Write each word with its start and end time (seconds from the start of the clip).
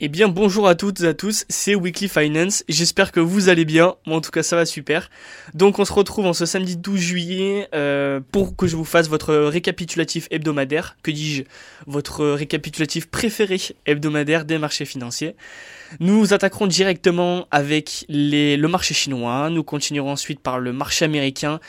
Eh 0.00 0.08
bien 0.08 0.26
bonjour 0.26 0.66
à 0.66 0.74
toutes 0.74 1.02
et 1.02 1.06
à 1.06 1.14
tous, 1.14 1.44
c'est 1.48 1.76
Weekly 1.76 2.08
Finance, 2.08 2.64
j'espère 2.68 3.12
que 3.12 3.20
vous 3.20 3.48
allez 3.48 3.64
bien, 3.64 3.94
moi 4.06 4.16
en 4.16 4.20
tout 4.20 4.32
cas 4.32 4.42
ça 4.42 4.56
va 4.56 4.66
super. 4.66 5.08
Donc 5.54 5.78
on 5.78 5.84
se 5.84 5.92
retrouve 5.92 6.26
en 6.26 6.32
ce 6.32 6.46
samedi 6.46 6.76
12 6.76 6.98
juillet 6.98 7.68
euh, 7.76 8.18
pour 8.32 8.56
que 8.56 8.66
je 8.66 8.74
vous 8.74 8.84
fasse 8.84 9.08
votre 9.08 9.32
récapitulatif 9.32 10.26
hebdomadaire, 10.32 10.96
que 11.04 11.12
dis-je, 11.12 11.44
votre 11.86 12.26
récapitulatif 12.26 13.06
préféré 13.06 13.60
hebdomadaire 13.86 14.44
des 14.44 14.58
marchés 14.58 14.84
financiers. 14.84 15.36
Nous 16.00 16.34
attaquerons 16.34 16.66
directement 16.66 17.46
avec 17.52 18.04
le 18.08 18.66
marché 18.66 18.94
chinois, 18.94 19.48
nous 19.48 19.62
continuerons 19.62 20.10
ensuite 20.10 20.40
par 20.40 20.58
le 20.58 20.72
marché 20.72 21.04
américain 21.04 21.60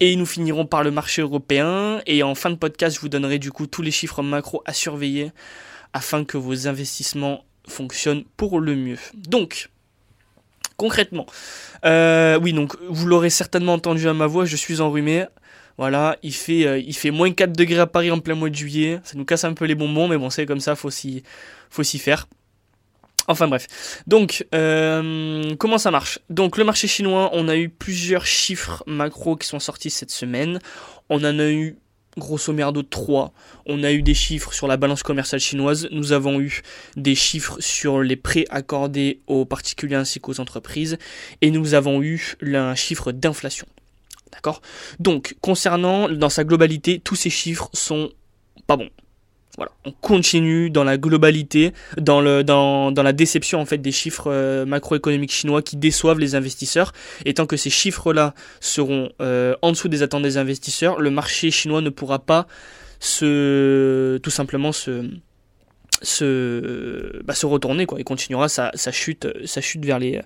et 0.00 0.16
nous 0.16 0.26
finirons 0.26 0.66
par 0.66 0.82
le 0.82 0.90
marché 0.90 1.22
européen. 1.22 2.02
Et 2.04 2.22
en 2.22 2.34
fin 2.34 2.50
de 2.50 2.56
podcast 2.56 2.96
je 2.96 3.00
vous 3.00 3.08
donnerai 3.08 3.38
du 3.38 3.50
coup 3.50 3.66
tous 3.66 3.80
les 3.80 3.90
chiffres 3.90 4.22
macro 4.22 4.62
à 4.66 4.74
surveiller 4.74 5.32
afin 5.94 6.24
que 6.24 6.36
vos 6.36 6.68
investissements 6.68 7.44
fonctionne 7.70 8.24
pour 8.36 8.60
le 8.60 8.76
mieux. 8.76 8.98
Donc, 9.14 9.70
concrètement, 10.76 11.26
euh, 11.84 12.38
oui, 12.40 12.52
donc 12.52 12.76
vous 12.88 13.06
l'aurez 13.06 13.30
certainement 13.30 13.74
entendu 13.74 14.08
à 14.08 14.14
ma 14.14 14.26
voix, 14.26 14.44
je 14.44 14.56
suis 14.56 14.80
enrhumé. 14.80 15.26
Voilà, 15.78 16.18
il 16.22 16.34
fait, 16.34 16.66
euh, 16.66 16.78
il 16.78 16.94
fait 16.94 17.10
moins 17.10 17.32
4 17.32 17.52
degrés 17.52 17.78
à 17.78 17.86
Paris 17.86 18.10
en 18.10 18.18
plein 18.18 18.34
mois 18.34 18.50
de 18.50 18.54
juillet. 18.54 19.00
Ça 19.02 19.16
nous 19.16 19.24
casse 19.24 19.44
un 19.44 19.54
peu 19.54 19.64
les 19.64 19.74
bonbons, 19.74 20.08
mais 20.08 20.18
bon, 20.18 20.28
c'est 20.28 20.44
comme 20.44 20.60
ça, 20.60 20.76
faut 20.76 20.90
s'y, 20.90 21.22
faire. 21.98 22.28
Enfin 23.28 23.48
bref. 23.48 23.66
Donc, 24.06 24.46
euh, 24.54 25.54
comment 25.56 25.78
ça 25.78 25.90
marche? 25.90 26.18
Donc, 26.28 26.58
le 26.58 26.64
marché 26.64 26.86
chinois, 26.86 27.30
on 27.32 27.48
a 27.48 27.56
eu 27.56 27.70
plusieurs 27.70 28.26
chiffres 28.26 28.82
macro 28.86 29.36
qui 29.36 29.46
sont 29.46 29.60
sortis 29.60 29.88
cette 29.88 30.10
semaine. 30.10 30.58
On 31.08 31.24
en 31.24 31.38
a 31.38 31.48
eu 31.48 31.76
grosso 32.16 32.52
merdo 32.52 32.82
3. 32.82 33.32
On 33.66 33.82
a 33.82 33.92
eu 33.92 34.02
des 34.02 34.14
chiffres 34.14 34.52
sur 34.52 34.66
la 34.66 34.76
balance 34.76 35.02
commerciale 35.02 35.40
chinoise, 35.40 35.88
nous 35.90 36.12
avons 36.12 36.40
eu 36.40 36.62
des 36.96 37.14
chiffres 37.14 37.56
sur 37.60 38.00
les 38.00 38.16
prêts 38.16 38.44
accordés 38.50 39.20
aux 39.26 39.44
particuliers 39.44 39.96
ainsi 39.96 40.20
qu'aux 40.20 40.40
entreprises, 40.40 40.98
et 41.40 41.50
nous 41.50 41.74
avons 41.74 42.02
eu 42.02 42.36
un 42.42 42.74
chiffre 42.74 43.12
d'inflation. 43.12 43.66
D'accord? 44.32 44.62
Donc, 44.98 45.36
concernant 45.40 46.08
dans 46.08 46.28
sa 46.28 46.44
globalité, 46.44 47.00
tous 47.00 47.16
ces 47.16 47.30
chiffres 47.30 47.68
sont 47.72 48.10
pas 48.66 48.76
bons. 48.76 48.90
Voilà, 49.60 49.72
on 49.84 49.92
continue 49.92 50.70
dans 50.70 50.84
la 50.84 50.96
globalité, 50.96 51.74
dans, 51.98 52.22
le, 52.22 52.42
dans, 52.42 52.92
dans 52.92 53.02
la 53.02 53.12
déception 53.12 53.60
en 53.60 53.66
fait 53.66 53.76
des 53.76 53.92
chiffres 53.92 54.32
euh, 54.32 54.64
macroéconomiques 54.64 55.32
chinois 55.32 55.60
qui 55.60 55.76
déçoivent 55.76 56.18
les 56.18 56.34
investisseurs. 56.34 56.94
Et 57.26 57.34
tant 57.34 57.44
que 57.44 57.58
ces 57.58 57.68
chiffres-là 57.68 58.32
seront 58.60 59.10
euh, 59.20 59.54
en 59.60 59.72
dessous 59.72 59.88
des 59.88 60.02
attentes 60.02 60.22
des 60.22 60.38
investisseurs, 60.38 60.98
le 60.98 61.10
marché 61.10 61.50
chinois 61.50 61.82
ne 61.82 61.90
pourra 61.90 62.20
pas 62.20 62.46
se 63.00 64.16
tout 64.22 64.30
simplement 64.30 64.72
se 64.72 65.04
se, 66.02 67.22
bah, 67.24 67.34
se 67.34 67.46
retourner 67.46 67.86
quoi, 67.86 68.00
et 68.00 68.04
continuera 68.04 68.48
sa, 68.48 68.70
sa, 68.74 68.92
chute, 68.92 69.28
sa 69.44 69.60
chute 69.60 69.84
vers 69.84 69.98
les, 69.98 70.20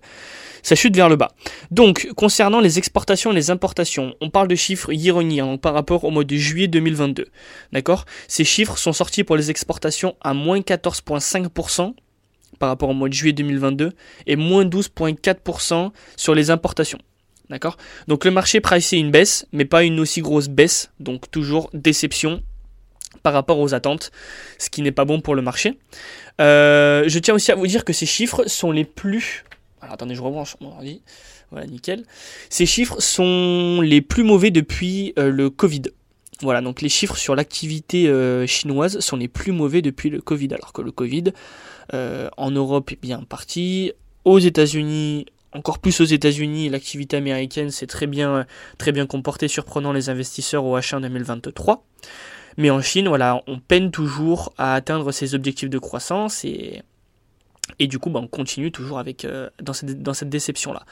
sa 0.63 0.75
chute 0.75 0.97
vers 0.97 1.09
le 1.09 1.17
bas. 1.17 1.33
Donc, 1.71 2.09
concernant 2.17 2.61
les 2.61 2.79
exportations 2.79 3.33
et 3.33 3.35
les 3.35 3.51
importations, 3.51 4.15
on 4.21 4.31
parle 4.31 4.49
de 4.49 4.55
chiffres 4.55 4.93
year 4.93 5.17
par 5.61 5.75
rapport 5.75 6.05
au 6.05 6.11
mois 6.11 6.25
de 6.25 6.37
juillet 6.37 6.69
2022. 6.69 7.27
D'accord? 7.73 8.07
Ces 8.29 8.45
chiffres 8.45 8.79
sont 8.79 8.93
sortis 8.93 9.25
pour 9.25 9.37
les 9.37 9.51
exportations 9.51 10.17
à 10.21 10.35
moins 10.35 10.61
14,5% 10.61 11.95
par 12.59 12.69
rapport 12.69 12.89
au 12.89 12.95
mois 12.95 13.09
de 13.09 13.15
juillet 13.15 13.33
2022 13.33 13.93
et 14.27 14.37
moins 14.37 14.65
12,4% 14.65 15.91
sur 16.17 16.35
les 16.35 16.51
importations. 16.51 16.99
D'accord? 17.51 17.77
Donc 18.09 18.25
le 18.25 18.31
marché 18.31 18.61
pricé 18.61 18.97
une 18.97 19.11
baisse, 19.11 19.47
mais 19.53 19.67
pas 19.67 19.85
une 19.85 20.01
aussi 20.01 20.23
grosse 20.23 20.49
baisse, 20.49 20.91
donc 20.99 21.31
toujours 21.31 21.69
déception 21.75 22.43
par 23.25 23.33
rapport 23.33 23.59
aux 23.59 23.75
attentes, 23.75 24.13
ce 24.59 24.71
qui 24.71 24.83
n'est 24.83 24.93
pas 24.93 25.07
bon 25.07 25.21
pour 25.21 25.35
le 25.35 25.43
marché. 25.43 25.79
Euh, 26.41 27.05
je 27.09 27.19
tiens 27.19 27.35
aussi 27.35 27.51
à 27.51 27.57
vous 27.57 27.67
dire 27.67 27.85
que 27.85 27.93
ces 27.93 28.07
chiffres 28.07 28.45
sont 28.47 28.71
les 28.71 28.85
plus... 28.85 29.45
Alors 29.81 29.95
attendez, 29.95 30.15
je 30.15 30.21
rebranche 30.21 30.57
mon 30.61 30.69
ordi. 30.69 31.03
Voilà, 31.51 31.67
nickel. 31.67 32.05
Ces 32.51 32.67
chiffres 32.67 33.01
sont 33.01 33.81
les 33.81 34.03
plus 34.03 34.25
mauvais 34.25 34.51
depuis 34.51 35.15
euh, 35.19 35.31
le 35.31 35.49
Covid. 35.51 35.83
Voilà, 36.43 36.61
donc 36.61 36.83
les 36.83 36.89
chiffres 36.89 37.17
sur 37.17 37.35
l'activité 37.35 38.09
euh, 38.09 38.47
chinoise 38.47 39.01
sont 39.01 39.17
les 39.17 39.29
plus 39.29 39.53
mauvais 39.53 39.81
depuis 39.81 40.11
le 40.11 40.21
Covid. 40.21 40.49
Alors 40.53 40.73
que 40.73 40.83
le 40.83 40.93
Covid, 40.93 41.33
en 41.93 42.51
Europe 42.51 42.93
est 42.93 43.01
bien 43.01 43.23
parti, 43.23 43.93
aux 44.25 44.39
États-Unis, 44.39 45.27
encore 45.53 45.79
plus 45.79 46.01
aux 46.01 46.05
États-Unis, 46.05 46.69
l'activité 46.69 47.17
américaine 47.17 47.71
s'est 47.71 47.87
très 47.87 48.07
bien, 48.07 48.47
très 48.77 48.93
bien 48.93 49.07
comportée, 49.07 49.49
surprenant 49.49 49.93
les 49.93 50.09
investisseurs 50.11 50.65
au 50.65 50.77
H1 50.77 51.01
2023. 51.03 51.85
Mais 52.57 52.71
en 52.71 52.81
Chine, 52.81 53.09
voilà, 53.09 53.43
on 53.47 53.59
peine 53.59 53.91
toujours 53.91 54.53
à 54.59 54.75
atteindre 54.75 55.13
ses 55.13 55.35
objectifs 55.35 55.71
de 55.71 55.79
croissance 55.79 56.45
et, 56.45 56.83
et 57.79 57.87
du 57.87 57.99
coup, 57.99 58.11
bah, 58.11 58.21
on 58.23 58.29
continue 58.29 58.71
toujours 58.71 58.99
avec, 58.99 59.25
euh, 59.25 59.49
dans 59.63 59.73
cette, 59.73 60.03
dans 60.03 60.15
cette 60.15 60.29
déception-là. 60.29 60.85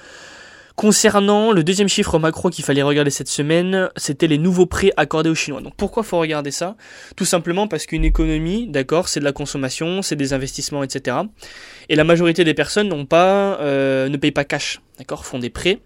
Concernant 0.74 1.52
le 1.52 1.62
deuxième 1.62 1.88
chiffre 1.88 2.18
macro 2.18 2.48
qu'il 2.48 2.64
fallait 2.64 2.82
regarder 2.82 3.10
cette 3.10 3.28
semaine, 3.28 3.90
c'était 3.96 4.26
les 4.26 4.38
nouveaux 4.38 4.64
prêts 4.64 4.90
accordés 4.96 5.28
aux 5.28 5.34
Chinois. 5.34 5.60
Donc 5.60 5.74
pourquoi 5.76 6.02
faut 6.02 6.18
regarder 6.18 6.50
ça? 6.50 6.76
Tout 7.14 7.26
simplement 7.26 7.68
parce 7.68 7.84
qu'une 7.84 8.04
économie, 8.04 8.68
d'accord, 8.68 9.08
c'est 9.08 9.20
de 9.20 9.24
la 9.24 9.32
consommation, 9.32 10.00
c'est 10.00 10.16
des 10.16 10.32
investissements, 10.32 10.82
etc. 10.82 11.18
Et 11.90 11.94
la 11.94 12.04
majorité 12.04 12.42
des 12.44 12.54
personnes 12.54 12.88
n'ont 12.88 13.04
pas, 13.04 13.60
euh, 13.60 14.08
ne 14.08 14.16
payent 14.16 14.32
pas 14.32 14.44
cash, 14.44 14.80
d'accord, 14.98 15.26
font 15.26 15.38
des 15.38 15.50
prêts 15.50 15.80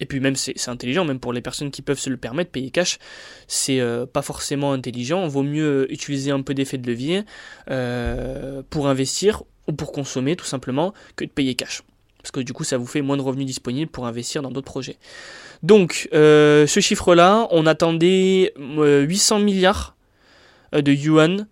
et 0.00 0.06
puis 0.06 0.20
même 0.20 0.36
c'est 0.36 0.68
intelligent, 0.68 1.04
même 1.04 1.20
pour 1.20 1.32
les 1.32 1.40
personnes 1.40 1.70
qui 1.70 1.82
peuvent 1.82 1.98
se 1.98 2.10
le 2.10 2.16
permettre, 2.16 2.50
payer 2.50 2.70
cash, 2.70 2.98
c'est 3.46 3.80
euh, 3.80 4.06
pas 4.06 4.22
forcément 4.22 4.72
intelligent. 4.72 5.26
Vaut 5.28 5.42
mieux 5.42 5.90
utiliser 5.92 6.30
un 6.30 6.42
peu 6.42 6.54
d'effet 6.54 6.78
de 6.78 6.86
levier 6.86 7.22
euh, 7.70 8.62
pour 8.70 8.88
investir 8.88 9.44
ou 9.68 9.72
pour 9.72 9.92
consommer 9.92 10.36
tout 10.36 10.44
simplement 10.44 10.92
que 11.16 11.24
de 11.24 11.30
payer 11.30 11.54
cash. 11.54 11.82
Parce 12.18 12.30
que 12.30 12.40
du 12.40 12.52
coup 12.52 12.64
ça 12.64 12.76
vous 12.76 12.86
fait 12.86 13.02
moins 13.02 13.16
de 13.16 13.22
revenus 13.22 13.46
disponibles 13.46 13.90
pour 13.90 14.06
investir 14.06 14.42
dans 14.42 14.50
d'autres 14.50 14.70
projets. 14.70 14.96
Donc 15.62 16.08
euh, 16.12 16.66
ce 16.66 16.80
chiffre-là, 16.80 17.46
on 17.50 17.66
attendait 17.66 18.52
800 18.58 19.38
milliards 19.40 19.96
de 20.72 20.92
yuan 20.92 21.46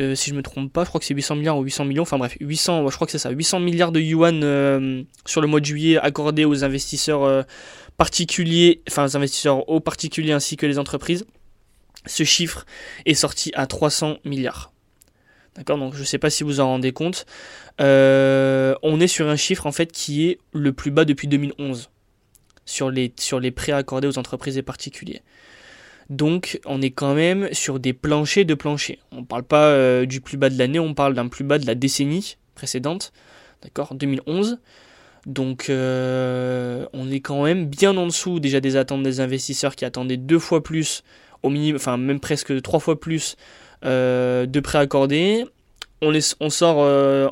euh, 0.00 0.14
si 0.16 0.30
je 0.30 0.34
me 0.34 0.42
trompe 0.42 0.72
pas, 0.72 0.82
je 0.82 0.88
crois 0.88 0.98
que 0.98 1.06
c'est 1.06 1.14
800 1.14 1.36
milliards 1.36 1.58
ou 1.58 1.62
800 1.62 1.84
millions, 1.84 2.02
enfin 2.02 2.18
bref, 2.18 2.36
800, 2.40 2.88
je 2.90 2.94
crois 2.96 3.06
que 3.06 3.12
c'est 3.12 3.18
ça, 3.18 3.30
800 3.30 3.60
milliards 3.60 3.92
de 3.92 4.00
yuan 4.00 4.42
euh, 4.42 5.02
sur 5.24 5.40
le 5.40 5.46
mois 5.46 5.60
de 5.60 5.64
juillet 5.64 5.98
accordés 5.98 6.44
aux 6.44 6.64
investisseurs 6.64 7.22
euh, 7.22 7.42
particuliers, 7.96 8.82
enfin 8.88 9.04
aux 9.04 9.16
investisseurs 9.16 9.68
aux 9.68 9.80
particuliers 9.80 10.32
ainsi 10.32 10.56
que 10.56 10.66
les 10.66 10.78
entreprises. 10.78 11.24
Ce 12.06 12.24
chiffre 12.24 12.66
est 13.06 13.14
sorti 13.14 13.50
à 13.54 13.66
300 13.66 14.18
milliards. 14.24 14.72
D'accord, 15.56 15.78
donc 15.78 15.94
je 15.94 16.00
ne 16.00 16.04
sais 16.04 16.18
pas 16.18 16.30
si 16.30 16.42
vous 16.42 16.60
en 16.60 16.66
rendez 16.66 16.92
compte. 16.92 17.26
on 17.78 19.00
est 19.00 19.06
sur 19.06 19.28
un 19.28 19.36
chiffre 19.36 19.66
en 19.66 19.72
fait 19.72 19.92
qui 19.92 20.28
est 20.28 20.38
le 20.52 20.72
plus 20.72 20.90
bas 20.90 21.04
depuis 21.04 21.28
2011 21.28 21.90
sur 22.66 22.90
les, 22.90 23.12
sur 23.18 23.40
les 23.40 23.50
prêts 23.50 23.72
accordés 23.72 24.08
aux 24.08 24.18
entreprises 24.18 24.58
et 24.58 24.62
particuliers. 24.62 25.22
Donc 26.10 26.60
on 26.66 26.82
est 26.82 26.90
quand 26.90 27.14
même 27.14 27.48
sur 27.52 27.80
des 27.80 27.92
planchers 27.92 28.44
de 28.44 28.54
planchers. 28.54 28.98
On 29.12 29.20
ne 29.20 29.26
parle 29.26 29.44
pas 29.44 29.68
euh, 29.68 30.06
du 30.06 30.20
plus 30.20 30.36
bas 30.36 30.50
de 30.50 30.58
l'année, 30.58 30.78
on 30.78 30.94
parle 30.94 31.14
d'un 31.14 31.28
plus 31.28 31.44
bas 31.44 31.58
de 31.58 31.66
la 31.66 31.74
décennie 31.74 32.36
précédente, 32.54 33.12
d'accord, 33.62 33.94
2011. 33.94 34.58
Donc 35.26 35.70
euh, 35.70 36.86
on 36.92 37.10
est 37.10 37.20
quand 37.20 37.44
même 37.44 37.66
bien 37.66 37.96
en 37.96 38.06
dessous 38.06 38.40
déjà 38.40 38.60
des 38.60 38.76
attentes 38.76 39.02
des 39.02 39.20
investisseurs 39.20 39.74
qui 39.74 39.84
attendaient 39.84 40.16
deux 40.16 40.38
fois 40.38 40.62
plus, 40.62 41.02
au 41.42 41.50
minimum, 41.50 41.76
enfin 41.76 41.96
même 41.96 42.20
presque 42.20 42.60
trois 42.62 42.80
fois 42.80 43.00
plus 43.00 43.36
euh, 43.84 44.46
de 44.46 44.60
prêts 44.60 44.78
accordés. 44.78 45.44
On, 46.02 46.50
sort 46.50 46.78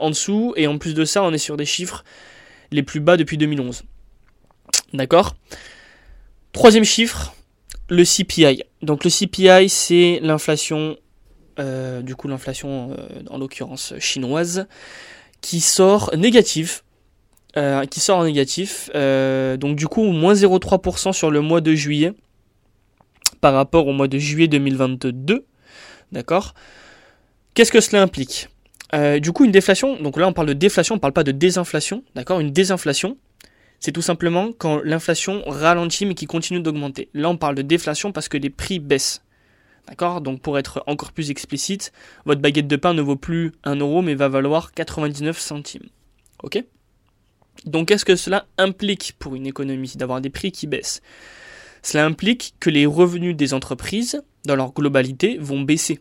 en 0.01 0.09
dessous 0.09 0.55
et 0.57 0.67
en 0.67 0.79
plus 0.79 0.95
de 0.95 1.05
ça 1.05 1.23
on 1.23 1.33
est 1.35 1.39
sur 1.39 1.59
des 1.59 1.67
chiffres 1.67 2.05
les 2.71 2.83
plus 2.83 3.01
bas 3.01 3.19
depuis 3.19 3.37
2011. 3.37 3.83
D'accord? 4.95 5.35
Troisième 6.53 6.85
chiffre, 6.85 7.35
le 7.89 8.05
CPI. 8.05 8.63
Donc 8.83 9.05
le 9.05 9.11
CPI, 9.11 9.69
c'est 9.69 10.19
l'inflation, 10.23 10.97
euh, 11.59 12.03
du 12.03 12.15
coup 12.15 12.29
l'inflation 12.29 12.97
euh, 12.99 13.23
en 13.31 13.39
l'occurrence 13.39 13.95
chinoise, 13.99 14.67
qui 15.41 15.61
sort 15.61 16.11
négatif. 16.17 16.85
Euh, 17.59 17.85
qui 17.85 18.01
sort 18.01 18.19
en 18.19 18.25
négatif. 18.25 18.89
donc 18.95 19.77
du 19.77 19.87
coup, 19.87 20.05
moins 20.05 20.35
0,3% 20.35 21.13
sur 21.13 21.31
le 21.31 21.41
mois 21.41 21.61
de 21.61 21.75
juillet 21.75 22.15
par 23.41 23.53
rapport 23.53 23.87
au 23.87 23.93
mois 23.93 24.09
de 24.09 24.19
juillet 24.19 24.49
2022. 24.49 25.45
D'accord? 26.13 26.55
Qu'est-ce 27.55 27.73
que 27.73 27.81
cela 27.81 28.03
implique? 28.03 28.49
Du 29.21 29.33
coup, 29.33 29.45
une 29.45 29.53
déflation, 29.53 30.01
donc 30.01 30.17
là 30.17 30.29
on 30.29 30.33
parle 30.33 30.49
de 30.49 30.53
déflation, 30.55 30.95
on 30.95 30.97
ne 30.97 31.01
parle 31.01 31.13
pas 31.13 31.25
de 31.25 31.33
désinflation, 31.33 32.05
d'accord? 32.15 32.41
Une 32.41 32.53
désinflation, 32.53 33.17
c'est 33.83 33.91
tout 33.91 34.01
simplement 34.01 34.53
quand 34.57 34.81
l'inflation 34.85 35.43
ralentit 35.45 36.07
mais 36.07 36.15
qui 36.15 36.27
continue 36.27 36.61
d'augmenter. 36.61 37.09
Là, 37.15 37.29
on 37.29 37.37
parle 37.37 37.57
de 37.57 37.63
déflation 37.63 38.13
parce 38.13 38.29
que 38.29 38.37
les 38.37 38.49
prix 38.49 38.79
baissent. 38.79 39.25
D'accord? 39.89 40.21
Donc 40.21 40.41
pour 40.41 40.57
être 40.57 40.85
encore 40.87 41.11
plus 41.11 41.33
explicite, 41.33 41.93
votre 42.25 42.41
baguette 42.41 42.69
de 42.69 42.77
pain 42.77 42.95
ne 42.95 43.03
vaut 43.03 43.17
plus 43.17 43.51
1 43.65 43.75
euro 43.75 44.01
mais 44.01 44.15
va 44.15 44.29
valoir 44.29 44.71
99 44.71 45.37
centimes. 45.37 45.89
Ok? 46.45 46.63
Donc 47.65 47.89
qu'est-ce 47.89 48.05
que 48.05 48.17
cela 48.17 48.47
implique 48.59 49.15
pour 49.19 49.35
une 49.35 49.47
économie 49.47 49.93
d'avoir 49.97 50.21
des 50.21 50.31
prix 50.31 50.53
qui 50.53 50.67
baissent? 50.67 51.01
Cela 51.83 52.05
implique 52.05 52.55
que 52.61 52.71
les 52.71 52.87
revenus 52.87 53.37
des 53.37 53.55
entreprises, 53.55 54.23
dans 54.45 54.57
leur 54.57 54.73
globalité, 54.73 55.37
vont 55.39 55.61
baisser. 55.61 56.01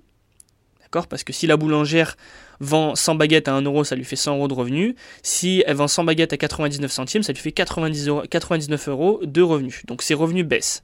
D'accord? 0.82 1.08
Parce 1.08 1.24
que 1.24 1.34
si 1.34 1.48
la 1.48 1.58
boulangère 1.58 2.18
vend 2.60 2.96
100 2.96 3.16
baguettes 3.16 3.48
à 3.48 3.54
1 3.54 3.62
euro, 3.64 3.84
ça 3.84 3.96
lui 3.96 4.04
fait 4.04 4.16
100 4.16 4.36
euros 4.36 4.48
de 4.48 4.54
revenus. 4.54 4.96
Si 5.24 5.64
elle 5.66 5.78
vend 5.78 5.88
100 5.88 6.04
baguettes 6.04 6.34
à 6.34 6.38
99 6.38 6.92
centimes, 6.92 7.24
ça 7.24 7.34
lui 7.34 7.40
fait 7.40 7.52
90 7.52 8.08
euros, 8.08 8.24
99 8.30 8.88
euros 8.88 9.20
de 9.24 9.42
revenus. 9.42 9.84
Donc 9.88 10.02
ses 10.02 10.14
revenus 10.14 10.46
baissent. 10.46 10.84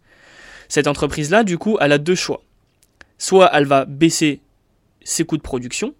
Cette 0.69 0.87
entreprise-là, 0.87 1.43
du 1.43 1.57
coup, 1.57 1.77
elle 1.79 1.91
a 1.91 1.97
deux 1.97 2.15
choix. 2.15 2.41
Soit 3.17 3.49
elle 3.53 3.65
va 3.65 3.85
baisser 3.85 4.41
ses 5.03 5.25
coûts 5.25 5.37
de 5.37 5.41
production. 5.41 5.93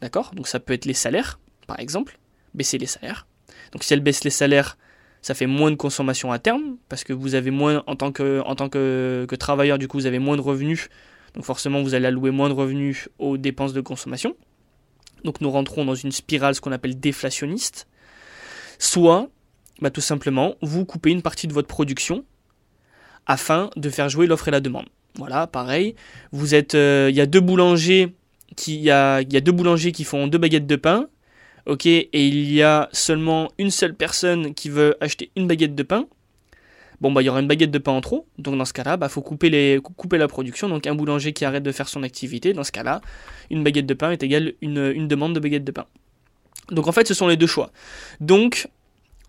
D'accord? 0.00 0.32
Donc 0.34 0.48
ça 0.48 0.60
peut 0.60 0.72
être 0.72 0.84
les 0.84 0.94
salaires, 0.94 1.38
par 1.66 1.80
exemple. 1.80 2.18
Baisser 2.54 2.78
les 2.78 2.86
salaires. 2.86 3.26
Donc 3.72 3.84
si 3.84 3.94
elle 3.94 4.00
baisse 4.00 4.24
les 4.24 4.30
salaires, 4.30 4.76
ça 5.22 5.34
fait 5.34 5.46
moins 5.46 5.70
de 5.70 5.76
consommation 5.76 6.32
à 6.32 6.38
terme, 6.38 6.76
parce 6.88 7.04
que 7.04 7.12
vous 7.12 7.34
avez 7.34 7.50
moins, 7.50 7.84
en 7.86 7.96
tant 7.96 8.12
que, 8.12 8.42
en 8.44 8.56
travailleur, 9.36 9.78
du 9.78 9.88
coup, 9.88 9.98
vous 9.98 10.06
avez 10.06 10.18
moins 10.18 10.36
de 10.36 10.42
revenus. 10.42 10.88
Donc 11.34 11.44
forcément, 11.44 11.82
vous 11.82 11.94
allez 11.94 12.06
allouer 12.06 12.30
moins 12.30 12.48
de 12.48 12.54
revenus 12.54 13.08
aux 13.18 13.38
dépenses 13.38 13.72
de 13.72 13.80
consommation. 13.80 14.36
Donc 15.24 15.40
nous 15.40 15.50
rentrons 15.50 15.84
dans 15.84 15.94
une 15.94 16.12
spirale, 16.12 16.54
ce 16.54 16.60
qu'on 16.60 16.72
appelle 16.72 16.98
déflationniste. 16.98 17.86
Soit, 18.78 19.28
bah, 19.80 19.90
tout 19.90 20.00
simplement, 20.00 20.56
vous 20.60 20.84
coupez 20.84 21.10
une 21.10 21.22
partie 21.22 21.46
de 21.46 21.52
votre 21.52 21.68
production 21.68 22.24
afin 23.26 23.70
de 23.76 23.88
faire 23.88 24.08
jouer 24.08 24.26
l'offre 24.26 24.48
et 24.48 24.50
la 24.50 24.60
demande. 24.60 24.86
Voilà, 25.16 25.46
pareil. 25.46 25.94
Vous 26.32 26.54
êtes, 26.54 26.74
euh, 26.74 27.08
il 27.10 27.16
y 27.16 27.20
a 27.20 27.26
deux 27.26 27.40
boulangers 27.40 28.12
qui 28.56 28.84
font 30.04 30.26
deux 30.26 30.38
baguettes 30.38 30.66
de 30.66 30.76
pain. 30.76 31.06
Ok, 31.66 31.86
et 31.86 32.08
il 32.12 32.52
y 32.52 32.62
a 32.62 32.88
seulement 32.92 33.48
une 33.58 33.70
seule 33.70 33.94
personne 33.94 34.54
qui 34.54 34.68
veut 34.68 34.96
acheter 35.00 35.30
une 35.36 35.46
baguette 35.46 35.74
de 35.74 35.82
pain. 35.82 36.06
Bon, 37.00 37.10
bah, 37.12 37.22
il 37.22 37.26
y 37.26 37.28
aura 37.28 37.40
une 37.40 37.48
baguette 37.48 37.70
de 37.70 37.78
pain 37.78 37.92
en 37.92 38.00
trop. 38.00 38.26
Donc, 38.38 38.56
dans 38.56 38.64
ce 38.64 38.72
cas-là, 38.72 38.96
bah, 38.96 39.08
faut 39.08 39.22
couper, 39.22 39.50
la 39.50 40.28
production. 40.28 40.68
Donc, 40.68 40.86
un 40.86 40.94
boulanger 40.94 41.32
qui 41.32 41.44
arrête 41.44 41.62
de 41.62 41.72
faire 41.72 41.88
son 41.88 42.02
activité, 42.02 42.52
dans 42.52 42.64
ce 42.64 42.72
cas-là, 42.72 43.00
une 43.50 43.64
baguette 43.64 43.86
de 43.86 43.94
pain 43.94 44.10
est 44.12 44.22
égale 44.22 44.54
une, 44.60 44.92
une 44.94 45.08
demande 45.08 45.34
de 45.34 45.40
baguette 45.40 45.64
de 45.64 45.72
pain. 45.72 45.86
Donc, 46.70 46.86
en 46.86 46.92
fait, 46.92 47.06
ce 47.06 47.14
sont 47.14 47.26
les 47.26 47.36
deux 47.36 47.46
choix. 47.46 47.72
Donc, 48.20 48.68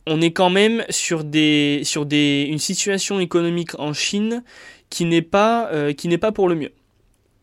on 0.06 0.22
est 0.22 0.32
quand 0.32 0.50
même 0.50 0.84
sur, 0.90 1.24
une 1.34 2.58
situation 2.58 3.20
économique 3.20 3.80
en 3.80 3.94
Chine 3.94 4.44
qui 4.90 5.06
n'est 5.06 5.22
pas, 5.22 5.70
euh, 5.72 5.94
qui 5.94 6.08
n'est 6.08 6.18
pas 6.18 6.32
pour 6.32 6.50
le 6.50 6.56
mieux. 6.56 6.72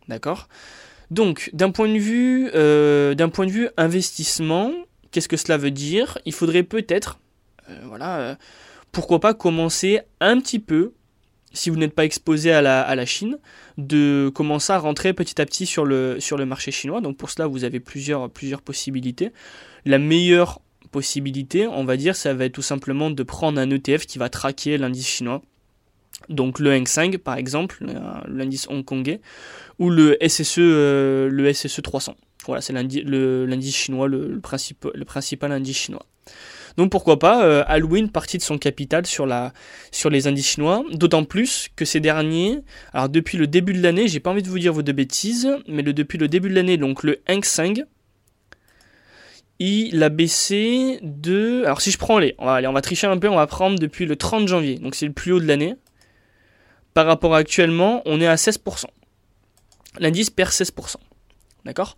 D'accord? 0.09 0.49
Donc, 1.11 1.51
d'un 1.53 1.71
point, 1.71 1.89
de 1.89 1.99
vue, 1.99 2.51
euh, 2.55 3.15
point 3.29 3.47
de 3.47 3.51
vue 3.51 3.69
investissement, 3.77 4.73
qu'est-ce 5.11 5.29
que 5.29 5.37
cela 5.37 5.57
veut 5.57 5.71
dire? 5.71 6.19
Il 6.25 6.33
faudrait 6.33 6.63
peut-être, 6.63 7.19
euh, 7.69 7.81
voilà, 7.87 8.39
pourquoi 8.93 9.21
pas 9.21 9.35
commencer 9.35 10.01
un 10.21 10.41
petit 10.41 10.59
peu, 10.59 10.93
si 11.53 11.69
vous 11.71 11.77
n'êtes 11.77 11.95
pas 11.95 12.05
exposé 12.05 12.53
à 12.53 12.63
la, 12.63 13.07
Chine, 13.07 13.39
de 13.77 14.31
commencer 14.35 14.73
à 14.73 14.79
rentrer 14.79 15.13
petit 15.13 15.41
à 15.41 15.47
petit 15.47 15.67
sur 15.67 15.85
le, 15.85 16.21
sur 16.21 16.37
le 16.37 16.47
marché 16.47 16.71
chinois. 16.71 17.01
Donc 17.01 17.17
pour 17.17 17.31
cela, 17.31 17.47
vous 17.47 17.65
avez 17.65 17.81
plusieurs, 17.81 18.31
plusieurs 18.31 18.63
possibilités. 18.63 19.33
La 19.85 19.99
meilleure 19.99 20.61
possibilité, 20.91 21.67
on 21.67 21.85
va 21.85 21.97
dire, 21.97 22.17
ça 22.17 22.35
va 22.35 22.45
être 22.45 22.53
tout 22.53 22.63
simplement 22.63 23.11
de 23.11 23.23
prendre 23.23 23.61
un 23.61 23.71
ETF 23.71 24.07
qui 24.07 24.19
va 24.19 24.29
traquer 24.29 24.79
l'indice 24.79 25.09
chinois. 25.09 25.43
Donc 26.29 26.59
le 26.59 26.73
Hang 26.73 26.87
Seng 26.87 27.19
par 27.19 27.37
exemple, 27.37 27.85
l'indice 28.29 28.69
hongkongais, 28.69 29.21
ou 29.79 29.91
le 29.91 30.17
SSE, 30.27 30.59
euh, 30.59 31.29
le 31.29 31.53
SSE 31.53 31.83
300. 31.83 32.17
Voilà, 32.47 32.61
c'est 32.61 32.73
l'indice 32.73 33.77
chinois, 33.77 34.09
le, 34.09 34.29
le, 34.29 34.41
le 34.95 35.05
principal 35.05 35.53
indice 35.53 35.77
chinois. 35.77 36.07
Donc 36.77 36.91
pourquoi 36.91 37.19
pas 37.19 37.45
euh, 37.45 37.65
allouer 37.67 37.99
une 37.99 38.11
partie 38.11 38.39
de 38.39 38.43
son 38.43 38.59
capital 38.59 39.07
sur, 39.07 39.27
la, 39.27 39.53
sur 39.91 40.11
les 40.11 40.27
indices 40.27 40.53
chinois, 40.53 40.85
d'autant 40.93 41.25
plus 41.25 41.69
que 41.77 41.85
ces 41.85 42.01
derniers, 42.01 42.61
alors 42.93 43.09
depuis 43.09 43.39
le 43.39 43.47
début 43.47 43.73
de 43.73 43.83
l'année, 43.83 44.09
j'ai 44.09 44.21
pas 44.21 44.31
envie 44.31 44.43
de 44.43 44.49
vous 44.49 44.59
dire 44.59 44.73
vos 44.73 44.83
deux 44.83 44.93
bêtises, 44.93 45.49
mais 45.69 45.83
le, 45.83 45.93
depuis 45.93 46.19
le 46.19 46.29
début 46.29 46.49
de 46.49 46.55
l'année, 46.55 46.77
donc 46.77 47.03
le 47.03 47.21
Hang 47.29 47.45
Seng, 47.45 47.85
il 49.59 50.03
a 50.03 50.09
baissé 50.09 51.01
de... 51.03 51.65
Alors 51.65 51.83
si 51.83 51.91
je 51.91 51.99
prends 51.99 52.19
les... 52.19 52.35
On 52.39 52.47
va, 52.47 52.61
on 52.69 52.73
va 52.73 52.81
tricher 52.81 53.07
un 53.07 53.19
peu, 53.19 53.29
on 53.29 53.37
va 53.37 53.47
prendre 53.47 53.79
depuis 53.79 54.07
le 54.07 54.17
30 54.17 54.49
janvier, 54.49 54.77
donc 54.77 54.95
c'est 54.95 55.07
le 55.07 55.13
plus 55.13 55.33
haut 55.33 55.41
de 55.41 55.47
l'année. 55.47 55.75
Par 57.01 57.07
rapport 57.07 57.35
actuellement, 57.35 58.03
on 58.05 58.21
est 58.21 58.27
à 58.27 58.35
16%. 58.35 58.85
L'indice 60.01 60.29
perd 60.29 60.51
16%. 60.51 60.97
D'accord? 61.65 61.97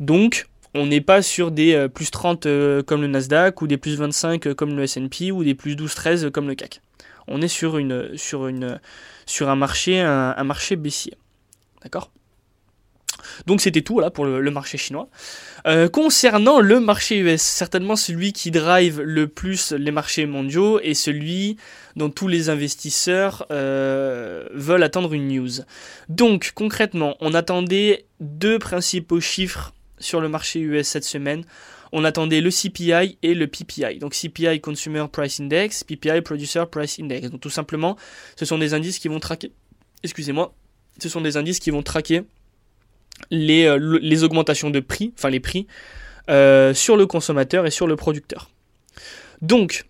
Donc, 0.00 0.48
on 0.74 0.86
n'est 0.86 1.00
pas 1.00 1.22
sur 1.22 1.52
des 1.52 1.74
euh, 1.74 1.86
plus 1.86 2.10
30 2.10 2.46
euh, 2.46 2.82
comme 2.82 3.00
le 3.00 3.06
Nasdaq, 3.06 3.62
ou 3.62 3.68
des 3.68 3.76
plus 3.76 3.94
25 3.94 4.48
euh, 4.48 4.54
comme 4.56 4.74
le 4.74 4.82
S&P, 4.82 5.30
ou 5.30 5.44
des 5.44 5.54
plus 5.54 5.76
12-13 5.76 6.32
comme 6.32 6.48
le 6.48 6.56
CAC. 6.56 6.80
On 7.28 7.40
est 7.42 7.46
sur, 7.46 7.78
une, 7.78 8.16
sur, 8.16 8.48
une, 8.48 8.80
sur 9.24 9.50
un, 9.50 9.54
marché, 9.54 10.00
un 10.00 10.42
marché 10.42 10.74
baissier. 10.74 11.14
D'accord? 11.84 12.10
Donc 13.46 13.60
c'était 13.60 13.82
tout 13.82 14.00
là 14.00 14.10
pour 14.10 14.24
le, 14.24 14.50
marché 14.50 14.78
chinois. 14.78 15.08
Euh, 15.66 15.88
concernant 15.88 16.60
le 16.60 16.80
marché 16.80 17.18
US, 17.18 17.42
certainement 17.42 17.96
celui 17.96 18.32
qui 18.32 18.50
drive 18.50 19.00
le 19.00 19.28
plus 19.28 19.72
les 19.72 19.90
marchés 19.90 20.26
mondiaux 20.26 20.80
et 20.82 20.94
celui 20.94 21.56
dont 21.96 22.10
tous 22.10 22.28
les 22.28 22.48
investisseurs 22.48 23.46
euh, 23.50 24.46
veulent 24.52 24.82
attendre 24.82 25.12
une 25.12 25.28
news. 25.28 25.50
Donc 26.08 26.52
concrètement, 26.54 27.16
on 27.20 27.34
attendait 27.34 28.06
deux 28.20 28.58
principaux 28.58 29.20
chiffres 29.20 29.72
sur 29.98 30.20
le 30.20 30.28
marché 30.28 30.60
US 30.60 30.88
cette 30.88 31.04
semaine. 31.04 31.44
On 31.92 32.04
attendait 32.04 32.40
le 32.40 32.50
CPI 32.50 33.18
et 33.22 33.34
le 33.34 33.46
PPI. 33.46 33.98
Donc 33.98 34.14
CPI 34.14 34.60
Consumer 34.60 35.06
Price 35.10 35.40
Index, 35.40 35.84
PPI 35.84 36.20
Producer 36.22 36.64
Price 36.70 37.00
Index. 37.00 37.30
Donc 37.30 37.40
tout 37.40 37.50
simplement, 37.50 37.96
ce 38.36 38.44
sont 38.44 38.58
des 38.58 38.74
indices 38.74 38.98
qui 38.98 39.08
vont 39.08 39.20
traquer. 39.20 39.52
Excusez-moi. 40.02 40.54
Ce 41.02 41.08
sont 41.08 41.20
des 41.20 41.36
indices 41.36 41.58
qui 41.58 41.70
vont 41.70 41.82
traquer 41.82 42.22
les, 43.30 43.64
euh, 43.64 43.98
les 44.00 44.24
augmentations 44.24 44.70
de 44.70 44.80
prix, 44.80 45.12
enfin 45.16 45.30
les 45.30 45.40
prix, 45.40 45.66
euh, 46.28 46.74
sur 46.74 46.96
le 46.96 47.06
consommateur 47.06 47.66
et 47.66 47.70
sur 47.70 47.86
le 47.86 47.96
producteur. 47.96 48.50
Donc, 49.42 49.84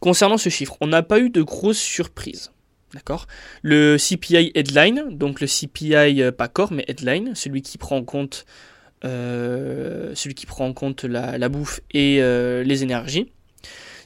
concernant 0.00 0.38
ce 0.38 0.48
chiffre, 0.48 0.76
on 0.80 0.86
n'a 0.86 1.02
pas 1.02 1.20
eu 1.20 1.30
de 1.30 1.42
grosses 1.42 1.78
surprises. 1.78 2.52
D'accord? 2.94 3.26
Le 3.62 3.96
CPI 3.96 4.52
headline, 4.54 5.16
donc 5.16 5.40
le 5.40 5.46
CPI 5.46 6.22
euh, 6.22 6.30
pas 6.30 6.48
corps 6.48 6.72
mais 6.72 6.84
headline, 6.88 7.34
celui 7.34 7.62
qui 7.62 7.78
prend 7.78 7.96
en 7.96 8.04
compte, 8.04 8.44
la, 9.02 10.12
bouffe 11.48 11.80
et 11.92 12.20
les 12.20 12.82
énergies, 12.82 13.32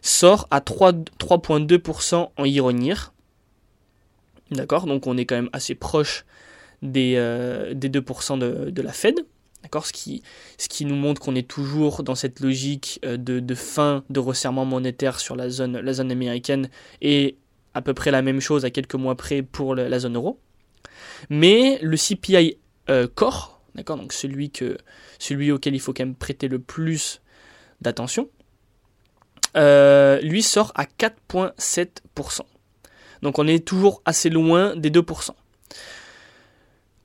sort 0.03 0.47
à 0.53 0.61
3,2% 0.61 2.31
en 2.37 2.45
ironie. 2.45 2.93
D'accord? 4.53 4.87
Donc 4.87 5.09
on 5.09 5.17
est 5.17 5.27
quand 5.27 5.35
même 5.35 5.51
assez 5.53 5.75
proche 5.75 6.25
des, 6.83 7.15
euh, 7.17 7.75
des 7.75 7.89
2% 7.89 8.39
de, 8.39 8.71
de, 8.71 8.83
la 8.83 8.93
Fed. 8.93 9.15
Ce 9.83 9.93
qui, 10.69 10.85
nous 10.85 10.95
montre 10.95 11.21
qu'on 11.21 11.35
est 11.35 11.49
toujours 11.49 12.05
dans 12.05 12.15
cette 12.15 12.41
logique 12.41 13.01
euh, 13.05 13.17
de, 13.17 13.55
fin 13.55 14.05
de 14.11 14.21
resserrement 14.21 14.65
monétaire 14.65 15.19
sur 15.19 15.35
la 15.35 15.49
zone, 15.51 15.77
américaine 16.11 16.69
et 17.03 17.37
à 17.75 17.83
peu 17.83 17.93
près 17.93 18.11
la 18.11 18.23
même 18.23 18.41
chose 18.41 18.65
à 18.65 18.71
quelques 18.71 18.95
mois 18.95 19.17
près 19.17 19.43
pour 19.43 19.75
la 19.75 19.99
zone 19.99 20.15
euro. 20.17 20.39
Mais 21.31 21.79
le 21.83 21.97
CPI 21.97 22.59
euh, 22.89 23.09
core, 23.13 23.61
celui 24.11 25.53
auquel 25.53 25.75
il 25.75 25.81
faut 25.81 25.93
quand 25.93 26.05
même 26.05 26.15
prêter 26.15 26.49
le 26.49 26.61
plus 26.61 27.21
d'attention, 27.81 28.29
lui 29.57 30.43
sort 30.43 30.73
à 30.77 30.85
4,7%. 30.85 32.43
Donc 33.23 33.39
on 33.39 33.47
est 33.47 33.67
toujours 33.67 34.01
assez 34.05 34.31
loin 34.31 34.77
des 34.77 34.91
2%. 34.91 35.31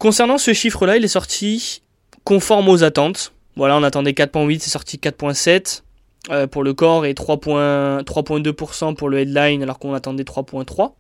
Concernant 0.02 0.40
ce 0.40 0.52
chiffre-là, 0.52 0.98
il 0.98 1.06
est 1.06 1.08
sorti 1.08 1.84
conforme 2.24 2.70
aux 2.70 2.84
attentes. 2.84 3.34
Voilà, 3.56 3.78
on 3.78 3.84
attendait 3.84 4.14
4.8, 4.14 4.58
c'est 4.58 4.72
sorti 4.72 4.98
4.7 4.98 5.84
euh, 6.32 6.48
pour 6.48 6.64
le 6.64 6.74
corps 6.74 7.06
et 7.06 7.14
3.2% 7.14 8.96
pour 8.96 9.10
le 9.10 9.20
headline 9.20 9.62
alors 9.62 9.78
qu'on 9.78 9.94
attendait 9.94 10.24
3.3. 10.24 10.94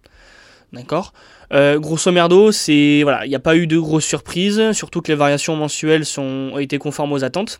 D'accord 0.71 1.13
euh, 1.51 1.79
Grosso 1.79 2.11
merdo, 2.11 2.51
c'est 2.51 2.99
voilà, 3.01 3.25
il 3.25 3.29
n'y 3.29 3.35
a 3.35 3.39
pas 3.39 3.55
eu 3.55 3.65
de 3.65 3.79
grosses 3.79 4.05
surprises, 4.05 4.71
surtout 4.73 5.01
que 5.01 5.11
les 5.11 5.17
variations 5.17 5.55
mensuelles 5.55 6.05
sont, 6.05 6.51
ont 6.53 6.59
été 6.59 6.77
conformes 6.77 7.13
aux 7.13 7.23
attentes. 7.23 7.59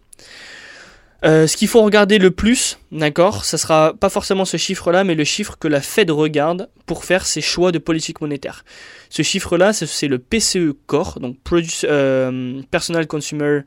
Euh, 1.24 1.46
ce 1.46 1.56
qu'il 1.56 1.68
faut 1.68 1.84
regarder 1.84 2.18
le 2.18 2.32
plus, 2.32 2.80
d'accord, 2.92 3.46
ça 3.46 3.58
sera 3.58 3.94
pas 3.94 4.10
forcément 4.10 4.44
ce 4.44 4.58
chiffre-là, 4.58 5.04
mais 5.04 5.13
le 5.13 5.24
chiffre 5.24 5.56
que 5.60 5.68
la 5.68 5.82
Fed 5.82 6.10
regarde 6.10 6.70
pour 6.88 7.06
faire 7.06 7.25
ses 7.28 7.42
choix 7.42 7.72
de 7.72 7.78
politique 7.78 8.22
monétaire. 8.22 8.66
Ce 9.10 9.22
chiffre-là, 9.22 9.72
c'est 9.72 10.08
le 10.08 10.18
PCE 10.18 10.74
Core, 10.88 11.20
donc 11.20 11.38
euh, 11.84 12.62
Personal 12.72 13.06
Consumer 13.06 13.62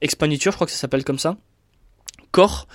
Expenditure, 0.00 0.50
je 0.50 0.56
crois 0.56 0.66
que 0.66 0.72
ça 0.72 0.78
s'appelle 0.78 1.04
comme 1.04 1.18
ça. 1.18 1.36
Core, 2.32 2.66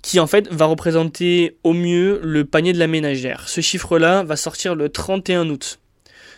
qui 0.00 0.18
en 0.18 0.26
fait 0.26 0.50
va 0.50 0.64
représenter 0.64 1.58
au 1.62 1.74
mieux 1.74 2.20
le 2.22 2.44
panier 2.44 2.72
de 2.72 2.78
la 2.78 2.86
ménagère. 2.86 3.48
Ce 3.48 3.60
chiffre-là 3.60 4.22
va 4.22 4.36
sortir 4.36 4.74
le 4.74 4.88
31 4.88 5.50
août. 5.50 5.78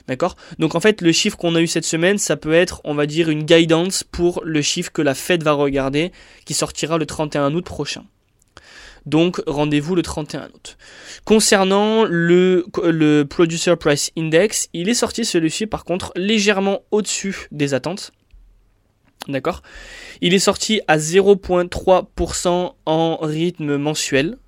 D'accord? 0.08 0.36
Donc 0.58 0.75
en 0.75 0.80
fait, 0.80 1.00
le 1.00 1.12
chiffre 1.12 1.36
qu'on 1.36 1.54
a 1.56 1.60
eu 1.60 1.66
cette 1.66 1.84
semaine, 1.84 2.18
ça 2.18 2.36
peut 2.36 2.54
être, 2.54 2.80
on 2.84 2.94
va 2.94 3.06
dire, 3.06 3.28
une 3.28 3.42
guidance 3.42 4.04
pour 4.04 4.40
le 4.44 4.62
chiffre 4.62 4.92
que 4.92 5.02
la 5.02 5.14
Fed 5.14 5.42
va 5.42 5.52
regarder, 5.52 6.12
qui 6.44 6.54
sortira 6.54 6.96
le 6.98 7.06
31 7.06 7.54
août 7.54 7.64
prochain. 7.64 8.04
Donc 9.06 9.40
rendez-vous 9.46 9.94
le 9.94 10.02
31 10.02 10.48
août. 10.52 10.76
Concernant 11.25 12.04
le, 12.04 12.66
Producer 13.28 13.75
Price 13.78 14.10
Index, 14.18 14.68
il 14.72 14.88
est 14.88 14.94
sorti 14.94 15.25
celui-ci 15.25 15.66
par 15.66 15.84
contre 15.84 16.12
légèrement 16.16 16.82
au-dessus 16.90 17.46
des 17.52 17.72
attentes. 17.72 18.12
D'accord? 19.28 19.62
Il 20.20 20.34
est 20.34 20.40
sorti 20.40 20.80
à 20.88 20.98
0.3% 20.98 22.72
en 22.84 23.16
rythme 23.16 23.76
mensuel 23.76 24.38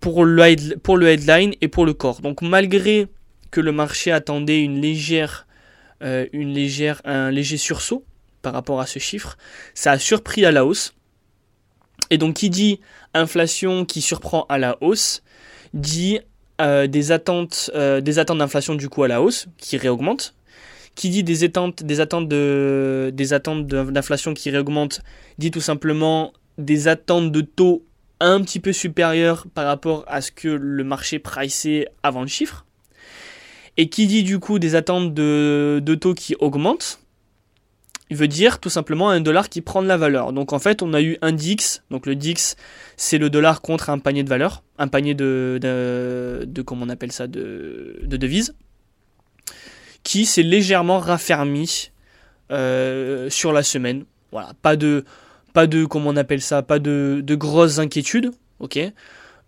pour 0.00 0.24
le, 0.24 0.76
pour 0.78 0.96
le 0.96 1.08
headline 1.08 1.54
et 1.60 1.68
pour 1.68 1.84
le 1.84 1.92
corps. 1.92 2.22
Donc 2.22 2.40
malgré 2.42 3.08
que 3.50 3.60
le 3.60 3.72
marché 3.72 4.12
attendait 4.12 4.62
une 4.62 4.80
légère, 4.80 5.46
euh, 6.02 6.26
une 6.32 6.52
légère, 6.52 7.00
un 7.04 7.30
léger 7.30 7.56
sursaut 7.56 8.04
par 8.42 8.52
rapport 8.52 8.80
à 8.80 8.86
ce 8.86 8.98
chiffre, 8.98 9.36
ça 9.74 9.92
a 9.92 9.98
surpris 9.98 10.44
à 10.44 10.52
la 10.52 10.64
hausse. 10.64 10.94
Et 12.10 12.18
donc 12.18 12.34
qui 12.34 12.50
dit 12.50 12.80
inflation 13.14 13.84
qui 13.84 14.00
surprend 14.00 14.46
à 14.48 14.58
la 14.58 14.76
hausse, 14.80 15.22
dit 15.74 16.20
euh, 16.60 16.86
des 16.86 17.12
attentes, 17.12 17.70
euh, 17.74 18.00
des 18.00 18.18
attentes 18.18 18.38
d'inflation 18.38 18.74
du 18.74 18.88
coup 18.88 19.02
à 19.02 19.08
la 19.08 19.20
hausse 19.20 19.48
qui 19.58 19.76
réaugmentent. 19.76 20.34
Qui 20.94 21.10
dit 21.10 21.22
des 21.22 21.44
attentes, 21.44 21.84
de, 21.84 23.10
d'inflation 23.12 24.32
qui 24.32 24.48
réaugmentent, 24.48 25.02
dit 25.36 25.50
tout 25.50 25.60
simplement 25.60 26.32
des 26.56 26.88
attentes 26.88 27.32
de 27.32 27.42
taux 27.42 27.84
un 28.20 28.40
petit 28.40 28.60
peu 28.60 28.72
supérieures 28.72 29.46
par 29.52 29.66
rapport 29.66 30.04
à 30.06 30.22
ce 30.22 30.30
que 30.30 30.48
le 30.48 30.84
marché 30.84 31.18
priceait 31.18 31.88
avant 32.02 32.22
le 32.22 32.28
chiffre. 32.28 32.64
Et 33.76 33.88
qui 33.88 34.06
dit 34.06 34.22
du 34.22 34.38
coup 34.38 34.58
des 34.58 34.74
attentes 34.74 35.12
de, 35.12 35.98
taux 36.00 36.14
qui 36.14 36.34
augmentent, 36.38 37.00
il 38.08 38.16
veut 38.16 38.28
dire 38.28 38.60
tout 38.60 38.70
simplement 38.70 39.10
un 39.10 39.20
dollar 39.20 39.48
qui 39.48 39.60
prend 39.60 39.82
de 39.82 39.88
la 39.88 39.96
valeur. 39.96 40.32
Donc 40.32 40.52
en 40.52 40.58
fait, 40.58 40.82
on 40.82 40.94
a 40.94 41.02
eu 41.02 41.18
un 41.22 41.32
DIX. 41.32 41.82
Donc 41.90 42.06
le 42.06 42.14
DIX, 42.14 42.56
c'est 42.96 43.18
le 43.18 43.28
dollar 43.28 43.60
contre 43.60 43.90
un 43.90 43.98
panier 43.98 44.22
de 44.22 44.28
valeur, 44.28 44.62
un 44.78 44.88
panier 44.88 45.14
de, 45.14 45.58
comment 46.64 46.86
on 46.86 46.88
appelle 46.88 47.12
ça, 47.12 47.26
de, 47.26 48.00
de 48.02 48.16
devises, 48.16 48.54
qui 50.04 50.24
s'est 50.24 50.42
légèrement 50.42 51.00
raffermi 51.00 51.90
euh, 52.52 53.28
sur 53.28 53.52
la 53.52 53.64
semaine. 53.64 54.04
Voilà, 54.30 54.52
pas 54.62 54.76
de, 54.76 55.04
pas 55.52 55.66
de, 55.66 55.84
comment 55.84 56.10
on 56.10 56.16
appelle 56.16 56.40
ça, 56.40 56.62
pas 56.62 56.78
de, 56.78 57.20
de 57.24 57.34
grosses 57.34 57.78
inquiétudes. 57.78 58.30
Ok. 58.60 58.78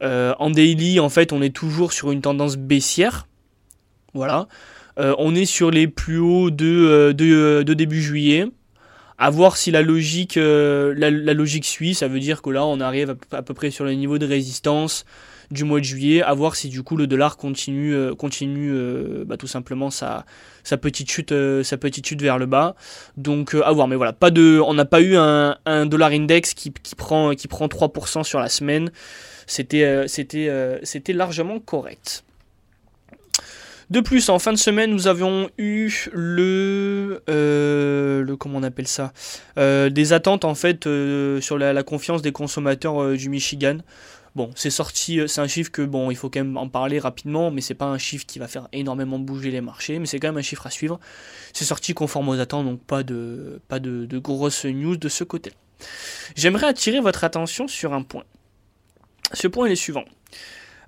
Euh, 0.03 0.35
en 0.39 0.51
daily, 0.51 0.99
en 0.99 1.09
fait, 1.09 1.33
on 1.33 1.43
est 1.43 1.55
toujours 1.55 1.93
sur 1.93 2.11
une 2.11 2.23
tendance 2.23 2.57
baissière. 2.57 3.28
Voilà. 4.15 4.49
Euh, 4.99 5.15
on 5.19 5.35
est 5.35 5.45
sur 5.45 5.71
les 5.71 5.87
plus 5.87 6.19
hauts 6.19 6.51
de, 6.51 6.67
euh, 6.67 7.13
euh, 7.21 7.65
de, 7.65 7.75
début 7.75 8.03
juillet. 8.03 8.47
À 9.17 9.31
voir 9.31 9.57
si 9.57 9.71
la 9.73 9.83
logique, 9.83 10.37
la, 10.37 11.35
suit, 11.63 11.95
ça 11.95 12.07
veut 12.07 12.21
dire 12.21 12.41
que 12.41 12.51
là 12.51 12.65
on 12.65 12.79
arrive 12.79 13.17
à, 13.33 13.43
peu 13.43 13.53
près 13.53 13.73
sur 13.73 13.85
le 13.85 13.93
niveau 13.95 14.17
de 14.17 14.25
résistance 14.25 15.05
du 15.51 15.65
mois 15.65 15.81
de 15.81 15.85
juillet, 15.85 16.23
à 16.23 16.35
voir 16.35 16.55
si 16.55 16.69
du 16.69 16.85
coup 16.85 16.97
le 16.97 17.09
dollar 17.09 17.37
continue, 17.37 17.97
bah, 19.27 19.37
tout 19.37 19.49
simplement 19.49 19.91
sa, 19.91 20.25
sa, 20.63 20.77
petite 20.77 21.11
chute, 21.11 21.35
sa 21.65 21.77
petite 21.79 22.07
chute 22.07 22.23
vers 22.23 22.39
le 22.39 22.47
bas. 22.47 22.77
Donc 23.17 23.57
à 23.57 23.73
voir, 23.73 23.89
mais 23.89 23.97
voilà, 23.97 24.13
pas 24.13 24.31
de, 24.31 24.61
on 24.65 24.75
n'a 24.75 24.85
pas 24.85 25.01
eu 25.01 25.17
un, 25.17 25.87
dollar 25.87 26.13
index 26.13 26.55
qui, 26.55 26.71
prend, 26.97 27.35
qui 27.35 27.49
prend 27.49 27.67
3% 27.67 28.23
sur 28.23 28.39
la 28.39 28.49
semaine. 28.49 28.93
C'était 29.49 30.07
largement 31.13 31.59
correct. 31.59 32.23
De 33.91 34.01
plus, 34.01 34.29
en 34.29 34.39
fin 34.39 34.53
de 34.53 34.59
semaine, 34.59 34.91
nous 34.91 35.07
avions 35.07 35.51
eu 35.57 35.91
le, 36.13 37.23
euh, 37.31 38.37
comment 38.37 38.59
on 38.59 38.63
appelle 38.63 38.87
ça, 38.87 39.13
euh, 39.59 39.89
des 39.89 40.13
attentes 40.13 40.45
en 40.45 40.55
fait 40.55 40.87
euh, 40.87 41.41
sur 41.41 41.57
la, 41.57 41.83
confiance 41.83 42.21
des 42.21 42.33
consommateurs 42.33 43.13
du 43.13 43.31
Michigan. 43.31 43.79
Bon, 44.35 44.51
c'est 44.55 44.71
sorti, 44.71 45.21
c'est 45.27 45.41
un 45.41 45.49
chiffre 45.49 45.73
que 45.73 45.81
bon, 45.81 46.11
il 46.11 46.17
faut 46.17 46.29
quand 46.29 46.41
même 46.41 46.59
en 46.59 46.69
parler 46.69 46.99
rapidement, 46.99 47.51
mais 47.51 47.63
c'est 47.63 47.75
pas 47.75 47.87
un 47.87 47.97
chiffre 47.97 48.27
qui 48.27 48.39
va 48.39 48.47
faire 48.47 48.69
énormément 48.73 49.19
bouger 49.19 49.51
les 49.51 49.63
marchés, 49.63 49.99
mais 49.99 50.07
c'est 50.07 50.21
quand 50.21 50.29
même 50.29 50.37
un 50.37 50.43
chiffre 50.43 50.67
à 50.67 50.71
suivre. 50.71 51.01
C'est 51.55 51.65
sorti 51.65 51.95
conforme 51.95 52.29
aux 52.29 52.39
attentes, 52.39 52.67
donc 52.67 52.81
pas 52.83 53.03
de, 53.03 53.61
pas 53.69 53.81
de, 53.81 54.19
grosses 54.19 54.67
news 54.67 54.97
de 54.97 55.09
ce 55.09 55.25
côté. 55.25 55.51
J'aimerais 56.37 56.67
attirer 56.67 57.01
votre 57.01 57.25
attention 57.25 57.67
sur 57.69 57.95
un 57.95 58.03
point. 58.03 58.25
Ce 59.33 59.49
point 59.49 59.67
est 59.67 59.71
le 59.71 59.77
suivant. 59.77 60.05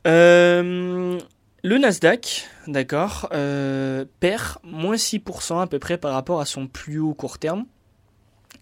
Euh, 0.07 1.19
le 1.63 1.77
Nasdaq, 1.77 2.49
d'accord, 2.67 3.29
euh, 3.33 4.07
perd 4.21 4.59
moins 4.63 4.97
6% 4.97 5.61
à 5.61 5.67
peu 5.67 5.79
près 5.79 5.99
par 5.99 6.15
rapport 6.15 6.41
à 6.41 6.47
son 6.47 6.67
plus 6.67 6.99
haut 6.99 7.13
court 7.13 7.39
terme. 7.39 7.67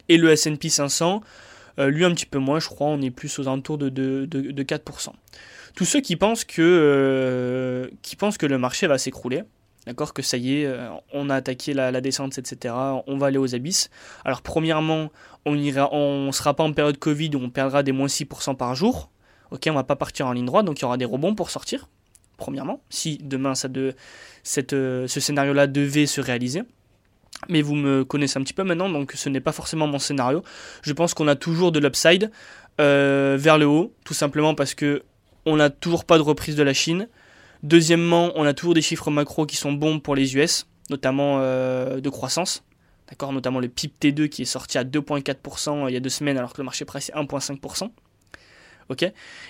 Et 0.09 0.17
le 0.17 0.35
SP 0.35 0.67
500, 0.67 1.23
euh, 1.78 1.90
lui 1.90 2.05
un 2.05 2.12
petit 2.12 2.26
peu 2.26 2.38
moins, 2.38 2.59
je 2.59 2.67
crois, 2.67 2.88
on 2.88 3.00
est 3.00 3.11
plus 3.11 3.38
aux 3.38 3.43
alentours 3.43 3.78
de, 3.78 3.88
de, 3.88 4.62
4%. 4.62 5.11
Tous 5.76 5.85
ceux 5.85 6.00
qui 6.00 6.17
pensent 6.17 6.45
que, 6.45 6.61
euh, 6.61 7.88
qui 8.02 8.17
pensent 8.17 8.37
que 8.37 8.47
le 8.47 8.59
marché 8.59 8.88
va 8.88 8.99
s'écrouler, 8.99 9.45
d'accord, 9.87 10.12
que 10.12 10.23
ça 10.23 10.37
y 10.37 10.62
est, 10.62 10.75
on 11.12 11.31
a 11.31 11.37
attaqué 11.37 11.75
la, 11.75 12.00
descente, 12.00 12.37
etc., 12.38 12.75
on 13.07 13.17
va 13.17 13.28
aller 13.28 13.38
aux 13.38 13.55
abysses. 13.55 13.90
Alors 14.25 14.43
premièrement, 14.43 15.12
on 15.47 15.57
on 15.57 16.33
sera 16.33 16.55
pas 16.55 16.64
en 16.64 16.73
période 16.73 16.99
Covid 16.99 17.31
où 17.37 17.38
on 17.38 17.50
perdra 17.50 17.85
des 17.85 17.93
moins 17.93 18.09
6% 18.09 18.57
par 18.57 18.75
jour. 18.75 19.12
Ok, 19.52 19.69
on 19.71 19.75
va 19.75 19.85
pas 19.85 19.97
partir 19.97 20.26
en 20.26 20.33
ligne 20.33 20.47
droite, 20.47 20.67
donc 20.67 20.81
il 20.81 20.83
y 20.83 20.85
aura 20.85 20.97
des 20.97 21.05
rebonds 21.05 21.37
pour 21.37 21.50
sortir 21.50 21.88
premièrement, 22.38 22.80
si 22.88 23.18
demain 23.18 23.54
ça 23.54 23.68
de, 23.68 23.95
cette, 24.42 24.73
euh, 24.73 25.07
ce 25.07 25.21
scénario-là 25.21 25.66
devait 25.66 26.07
se 26.07 26.23
réaliser. 26.23 26.62
Mais 27.49 27.61
vous 27.61 27.75
me 27.75 28.04
connaissez 28.04 28.38
un 28.38 28.42
petit 28.42 28.54
peu 28.54 28.64
maintenant, 28.64 28.88
donc 28.88 29.12
ce 29.14 29.28
n'est 29.28 29.40
pas 29.40 29.52
forcément 29.52 29.87
mon 29.87 29.99
scénario. 29.99 30.42
Je 30.83 30.92
pense 30.95 31.12
qu'on 31.12 31.28
a 31.28 31.37
toujours 31.37 31.71
de 31.71 31.78
l'upside 31.78 32.30
euh, 32.80 33.37
vers 33.38 33.59
le 33.59 33.66
haut, 33.66 33.92
tout 34.04 34.14
simplement 34.14 34.54
parce 34.54 34.75
que 34.75 35.02
on 35.45 35.57
n'a 35.57 35.71
toujours 35.71 36.04
pas 36.04 36.16
de 36.16 36.23
reprise 36.23 36.57
de 36.57 36.62
la 36.62 36.73
Chine. 36.73 37.09
Deuxièmement, 37.62 38.33
on 38.35 38.45
a 38.45 38.54
toujours 38.54 38.75
des 38.75 38.83
chiffres 38.83 39.11
macro 39.11 39.47
qui 39.47 39.57
sont 39.57 39.73
bons 39.73 40.00
pour 40.00 40.14
les 40.14 40.37
US, 40.37 40.66
notamment 40.90 41.38
euh, 41.40 42.00
de 42.00 42.09
croissance. 42.09 42.64
D'accord, 43.09 43.33
notamment 43.33 43.61
le 43.61 43.68
PIB 43.68 43.95
T2 44.00 44.28
qui 44.28 44.42
est 44.42 44.45
sorti 44.45 44.76
à 44.78 44.85
2,4% 44.85 45.88
il 45.88 45.95
y 45.95 45.97
a 45.97 46.00
deux 46.00 46.11
semaines 46.11 46.37
alors 46.37 46.52
que 46.52 46.61
le 46.61 46.64
marché 46.64 46.85
presse 46.85 47.09
est 47.09 47.14
1,5% 47.14 47.90
ok? 48.88 49.04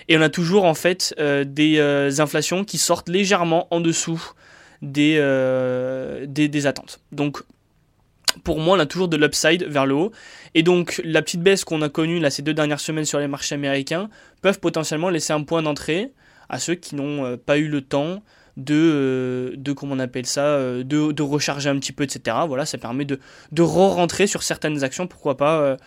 Et 0.07 0.17
on 0.17 0.21
a 0.21 0.29
toujours 0.29 0.65
en 0.65 0.73
fait 0.73 1.13
euh, 1.19 1.43
des 1.43 1.77
euh, 1.79 2.11
inflations 2.19 2.63
qui 2.63 2.77
sortent 2.77 3.09
légèrement 3.09 3.67
en 3.71 3.79
dessous 3.79 4.31
euh, 4.83 6.25
des, 6.27 6.47
des, 6.47 6.67
attentes. 6.67 6.99
Donc 7.11 7.41
pour 8.43 8.59
moi, 8.59 8.77
on 8.77 8.79
a 8.79 8.85
toujours 8.85 9.07
de 9.07 9.17
l'upside 9.17 9.63
vers 9.63 9.85
le 9.85 9.95
haut. 9.95 10.11
Et 10.53 10.63
donc, 10.63 11.01
la 11.03 11.21
petite 11.21 11.41
baisse 11.41 11.63
qu'on 11.63 11.81
a 11.81 11.89
connue 11.89 12.19
là, 12.19 12.29
ces 12.29 12.41
deux 12.41 12.53
dernières 12.53 12.79
semaines 12.79 13.05
sur 13.05 13.19
les 13.19 13.27
marchés 13.27 13.55
américains 13.55 14.09
peuvent 14.41 14.59
potentiellement 14.59 15.09
laisser 15.09 15.33
un 15.33 15.43
point 15.43 15.61
d'entrée 15.61 16.11
à 16.47 16.59
ceux 16.59 16.75
qui 16.75 16.95
n'ont 16.95 17.37
pas 17.37 17.57
eu 17.57 17.67
le 17.67 17.81
temps 17.81 18.23
de, 18.57 19.53
de 19.57 19.71
comment 19.71 19.95
on 19.95 19.99
appelle 19.99 20.25
ça, 20.25 20.57
de, 20.59 20.83
de, 21.11 21.21
recharger 21.23 21.69
un 21.69 21.77
petit 21.79 21.91
peu, 21.91 22.03
etc. 22.03 22.37
Voilà, 22.47 22.65
ça 22.65 22.77
permet 22.77 23.05
de, 23.05 23.19
de 23.51 23.61
re-rentrer 23.61 24.27
sur 24.27 24.43
certaines 24.43 24.83
actions, 24.83 25.07
pourquoi 25.07 25.37
pas, 25.37 25.77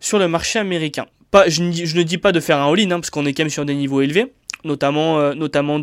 sur 0.00 0.18
le 0.18 0.28
marché 0.28 0.58
américain 0.58 1.06
je, 1.48 1.62
ne 1.96 2.02
dis 2.02 2.18
pas 2.18 2.32
de 2.32 2.40
faire 2.40 2.58
un 2.58 2.72
all-in, 2.72 2.90
hein, 2.90 3.00
parce 3.00 3.10
qu'on 3.10 3.26
est 3.26 3.32
quand 3.32 3.42
même 3.42 3.50
sur 3.50 3.64
des 3.64 3.74
niveaux 3.74 4.00
élevés, 4.00 4.32
notamment, 4.64 5.18
euh, 5.18 5.34
notamment 5.34 5.80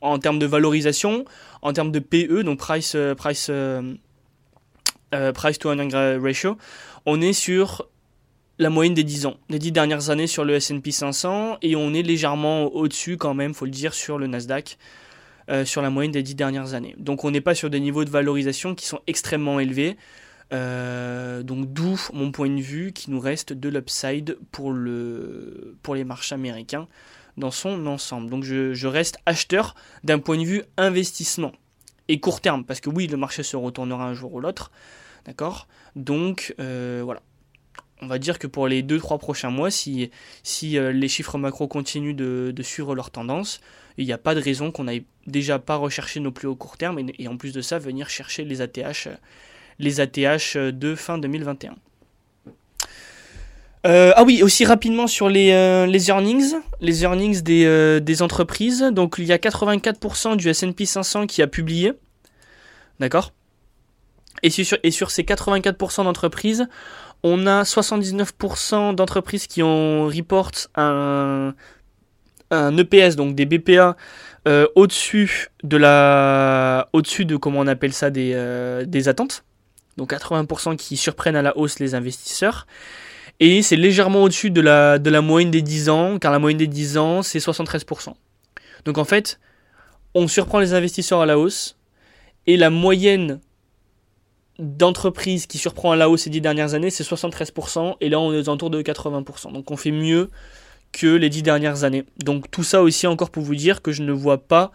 en 0.00 0.18
termes 0.18 0.38
de 0.38 0.46
valorisation, 0.46 1.24
en 1.62 1.72
termes 1.72 1.92
de 1.92 1.98
PE, 1.98 2.42
donc 2.42 2.58
price, 2.58 2.94
euh, 2.94 3.14
price, 3.14 3.48
euh, 3.50 3.94
price 5.34 5.58
to 5.58 5.68
earning 5.68 5.92
ratio, 5.94 6.56
on 7.06 7.20
est 7.20 7.32
sur 7.32 7.88
la 8.58 8.70
moyenne 8.70 8.94
des 8.94 9.04
10 9.04 9.26
ans, 9.26 9.36
des 9.50 9.58
10 9.58 9.72
dernières 9.72 10.10
années 10.10 10.28
sur 10.28 10.44
le 10.44 10.54
S&P 10.54 10.90
500, 10.90 11.58
et 11.62 11.74
on 11.76 11.92
est 11.92 12.02
légèrement 12.02 12.66
au-dessus 12.66 13.16
quand 13.16 13.34
même, 13.34 13.52
faut 13.52 13.64
le 13.64 13.70
dire, 13.70 13.94
sur 13.94 14.18
le 14.18 14.26
Nasdaq. 14.26 14.78
sur 15.66 15.82
la 15.82 15.90
moyenne 15.90 16.12
des 16.12 16.22
10 16.22 16.36
dernières 16.36 16.72
années. 16.72 16.94
Donc 16.96 17.24
on 17.24 17.30
n'est 17.30 17.42
pas 17.42 17.54
sur 17.54 17.68
des 17.68 17.78
niveaux 17.78 18.06
de 18.06 18.10
valorisation 18.10 18.74
qui 18.74 18.86
sont 18.86 19.00
extrêmement 19.06 19.60
élevés. 19.60 19.98
Euh, 20.52 21.42
donc 21.42 21.72
d'où 21.72 21.98
mon 22.12 22.30
point 22.30 22.50
de 22.50 22.60
vue 22.60 22.92
qui 22.92 23.10
nous 23.10 23.20
reste 23.20 23.52
de 23.52 23.68
l'upside 23.68 24.38
pour, 24.52 24.72
le, 24.72 25.76
pour 25.82 25.94
les 25.94 26.04
marchés 26.04 26.34
américains 26.34 26.86
dans 27.36 27.50
son 27.50 27.86
ensemble. 27.86 28.30
Donc 28.30 28.44
je, 28.44 28.86
reste 28.86 29.18
acheteur 29.26 29.74
d'un 30.04 30.18
point 30.18 30.38
de 30.38 30.44
vue 30.44 30.62
investissement 30.76 31.52
et 32.08 32.20
court 32.20 32.40
terme, 32.40 32.64
parce 32.64 32.80
que 32.80 32.90
oui, 32.90 33.06
le 33.06 33.16
marché 33.16 33.42
se 33.42 33.56
retournera 33.56 34.04
un 34.04 34.14
jour 34.14 34.34
ou 34.34 34.40
l'autre. 34.40 34.70
D'accord? 35.24 35.66
Donc 35.96 36.54
euh, 36.60 37.02
voilà. 37.04 37.22
On 38.02 38.06
va 38.06 38.18
dire 38.18 38.38
que 38.38 38.46
pour 38.46 38.68
les 38.68 38.82
2-3 38.82 39.18
prochains 39.18 39.50
mois, 39.50 39.70
si, 39.70 40.10
si 40.42 40.76
euh, 40.76 40.92
les 40.92 41.08
chiffres 41.08 41.38
macro 41.38 41.68
continuent 41.68 42.14
de, 42.14 42.62
suivre 42.62 42.94
leur 42.94 43.10
tendance, 43.10 43.60
il 43.96 44.04
n'y 44.04 44.12
a 44.12 44.18
pas 44.18 44.34
de 44.34 44.40
raison 44.40 44.70
qu'on 44.70 44.84
n'aille 44.84 45.06
déjà 45.26 45.58
pas 45.58 45.76
rechercher 45.76 46.20
nos 46.20 46.32
plus 46.32 46.46
hauts 46.46 46.56
court 46.56 46.76
terme 46.76 46.98
et, 46.98 47.14
et, 47.18 47.28
en 47.28 47.38
plus 47.38 47.54
de 47.54 47.62
ça, 47.62 47.78
venir 47.78 48.10
chercher 48.10 48.44
les 48.44 48.60
ATH 48.60 49.08
les 49.78 50.00
ATH 50.00 50.56
de 50.56 50.94
fin 50.94 51.18
2021. 51.18 51.74
Euh, 53.86 54.12
ah 54.16 54.22
oui, 54.24 54.42
aussi 54.42 54.64
rapidement 54.64 55.06
sur 55.06 55.28
les, 55.28 55.52
euh, 55.52 55.86
earnings, 56.08 56.54
les 56.80 57.02
earnings 57.02 57.42
des, 57.42 57.66
euh, 57.66 58.00
entreprises. 58.20 58.82
Donc 58.92 59.16
il 59.18 59.26
y 59.26 59.32
a 59.32 59.38
84% 59.38 60.36
du 60.36 60.48
S&P 60.48 60.86
500 60.86 61.26
qui 61.26 61.42
a 61.42 61.46
publié, 61.46 61.92
d'accord? 62.98 63.32
Et 64.42 64.50
sur, 64.50 65.10
ces 65.10 65.22
84% 65.22 66.04
d'entreprises, 66.04 66.66
on 67.22 67.46
a 67.46 67.62
79% 67.62 68.94
d'entreprises 68.94 69.46
qui 69.46 69.62
ont 69.62 70.06
report 70.06 70.50
un, 70.76 71.54
EPS, 72.50 73.16
donc 73.16 73.34
des 73.34 73.46
BPA, 73.46 73.96
au-dessus 74.74 75.48
de 75.62 75.76
la, 75.76 76.88
au-dessus 76.92 77.24
de 77.24 77.36
comment 77.36 77.60
on 77.60 77.66
appelle 77.66 77.94
ça 77.94 78.10
des 78.10 79.08
attentes 79.08 79.44
donc 79.96 80.12
80% 80.12 80.76
qui 80.76 80.96
surprennent 80.96 81.36
à 81.36 81.42
la 81.42 81.56
hausse 81.56 81.78
les 81.78 81.94
investisseurs. 81.94 82.66
Et 83.40 83.62
c'est 83.62 83.76
légèrement 83.76 84.22
au-dessus 84.22 84.50
de 84.50 84.60
la, 84.60 84.98
de 84.98 85.10
la 85.10 85.20
moyenne 85.20 85.50
des 85.50 85.62
10 85.62 85.88
ans, 85.88 86.18
car 86.18 86.32
la 86.32 86.38
moyenne 86.38 86.58
des 86.58 86.66
10 86.66 86.98
ans, 86.98 87.22
c'est 87.22 87.38
73%. 87.38 88.14
Donc 88.84 88.98
en 88.98 89.04
fait, 89.04 89.40
on 90.14 90.28
surprend 90.28 90.60
les 90.60 90.72
investisseurs 90.74 91.20
à 91.20 91.26
la 91.26 91.38
hausse, 91.38 91.76
et 92.46 92.56
la 92.56 92.70
moyenne 92.70 93.40
d'entreprises 94.58 95.46
qui 95.46 95.58
surprend 95.58 95.92
à 95.92 95.96
la 95.96 96.08
hausse 96.08 96.22
ces 96.22 96.30
10 96.30 96.40
dernières 96.40 96.74
années, 96.74 96.90
c'est 96.90 97.04
73%, 97.04 97.96
et 98.00 98.08
là 98.08 98.20
on 98.20 98.32
est 98.32 98.38
aux 98.38 98.48
alentours 98.48 98.70
de 98.70 98.82
80%. 98.82 99.52
Donc 99.52 99.70
on 99.70 99.76
fait 99.76 99.90
mieux 99.90 100.30
que 100.92 101.06
les 101.08 101.28
10 101.28 101.42
dernières 101.42 101.84
années. 101.84 102.04
Donc 102.22 102.50
tout 102.50 102.62
ça 102.62 102.82
aussi 102.82 103.06
encore 103.06 103.30
pour 103.30 103.42
vous 103.42 103.56
dire 103.56 103.82
que 103.82 103.90
je 103.90 104.02
ne 104.02 104.12
vois 104.12 104.38
pas 104.38 104.70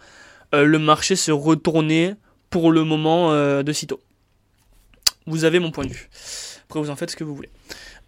euh, 0.54 0.64
le 0.64 0.78
marché 0.78 1.16
se 1.16 1.30
retourner 1.30 2.14
pour 2.50 2.72
le 2.72 2.84
moment 2.84 3.32
euh, 3.32 3.62
de 3.62 3.72
sitôt. 3.72 4.00
Vous 5.26 5.44
avez 5.44 5.58
mon 5.58 5.70
point 5.70 5.84
de 5.84 5.92
vue. 5.92 6.08
Après 6.68 6.80
vous 6.80 6.90
en 6.90 6.96
faites 6.96 7.10
ce 7.10 7.16
que 7.16 7.24
vous 7.24 7.34
voulez. 7.34 7.50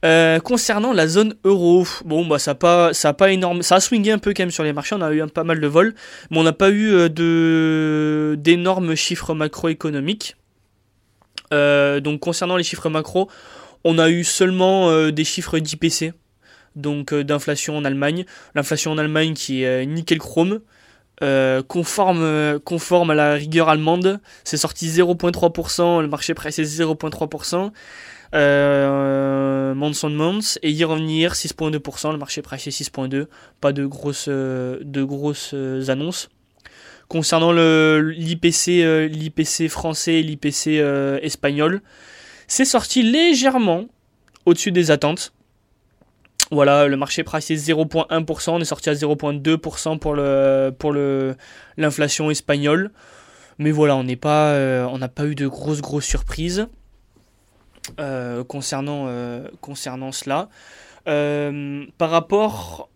Euh, 0.04 0.40
concernant 0.40 0.92
la 0.92 1.06
zone 1.06 1.36
euro, 1.44 1.86
bon 2.04 2.26
bah 2.26 2.40
ça 2.40 2.52
a 2.52 2.54
pas 2.56 2.92
ça 2.92 3.12
pas 3.12 3.30
énorme, 3.30 3.62
ça 3.62 3.76
a 3.76 3.80
swingé 3.80 4.10
un 4.10 4.18
peu 4.18 4.32
quand 4.34 4.42
même 4.42 4.50
sur 4.50 4.64
les 4.64 4.72
marchés, 4.72 4.96
on 4.96 5.00
a 5.00 5.12
eu 5.12 5.22
un, 5.22 5.28
pas 5.28 5.44
mal 5.44 5.60
de 5.60 5.66
vols, 5.68 5.94
mais 6.30 6.38
on 6.38 6.42
n'a 6.42 6.52
pas 6.52 6.70
eu 6.70 6.92
euh, 6.92 7.08
de 7.08 8.34
d'énormes 8.36 8.96
chiffres 8.96 9.32
macroéconomiques. 9.32 10.36
Euh, 11.52 12.00
donc 12.00 12.18
concernant 12.18 12.56
les 12.56 12.64
chiffres 12.64 12.88
macro, 12.88 13.28
on 13.84 13.98
a 13.98 14.10
eu 14.10 14.24
seulement 14.24 15.10
des 15.10 15.24
chiffres 15.24 15.58
d'IPC, 15.60 16.14
donc 16.74 17.14
d'inflation 17.14 17.76
en 17.76 17.84
Allemagne, 17.84 18.24
l'inflation 18.56 18.90
en 18.90 18.98
Allemagne 18.98 19.34
qui 19.34 19.62
est 19.62 19.86
nickel 19.86 20.18
chrome. 20.18 20.60
Conforme, 21.68 22.58
conforme 22.64 23.10
à 23.10 23.14
la 23.14 23.34
rigueur 23.34 23.68
allemande, 23.68 24.20
c'est 24.44 24.56
sorti 24.56 24.88
0.3%, 24.88 26.00
le 26.00 26.08
marché 26.08 26.34
pressé 26.34 26.64
0.3%. 26.64 27.70
Euh, 28.34 29.74
months 29.74 30.04
on 30.04 30.10
months 30.10 30.58
et 30.62 30.70
y 30.70 30.84
revenir 30.84 31.32
6.2%, 31.34 32.12
le 32.12 32.18
marché 32.18 32.40
pricé 32.40 32.70
6.2%, 32.70 33.26
pas 33.60 33.72
de 33.72 33.84
grosses, 33.84 34.26
euh, 34.28 34.78
de 34.82 35.02
grosses 35.02 35.50
euh, 35.54 35.88
annonces. 35.88 36.30
Concernant 37.08 37.52
l'IPC, 37.52 38.82
euh, 38.82 39.06
l'IPC 39.06 39.68
français 39.68 40.14
et 40.14 40.22
l'IPC 40.22 40.82
espagnol, 41.22 41.82
c'est 42.46 42.64
sorti 42.64 43.02
légèrement 43.02 43.84
au-dessus 44.46 44.72
des 44.72 44.90
attentes. 44.90 45.34
Voilà, 46.52 46.86
le 46.86 46.96
marché 46.96 47.24
pricé 47.24 47.56
0.1%, 47.56 48.50
on 48.50 48.60
est 48.60 48.64
sorti 48.64 48.90
à 48.90 48.92
0.2% 48.94 49.98
pour 49.98 50.14
le 50.14 50.70
pour 50.78 50.92
l'inflation 50.92 52.30
espagnole. 52.30 52.92
Mais 53.58 53.72
voilà, 53.72 53.96
on 53.96 54.04
n'est 54.04 54.16
pas 54.16 54.54
on 54.88 54.98
n'a 54.98 55.08
pas 55.08 55.26
eu 55.26 55.34
de 55.34 55.48
grosses 55.48 55.80
grosses 55.80 56.06
surprises. 56.06 56.68
Euh, 57.98 58.44
concernant, 58.44 59.06
euh, 59.08 59.48
concernant 59.60 60.12
cela. 60.12 60.48
Euh, 61.08 61.84
par 61.98 62.10
rapport 62.10 62.88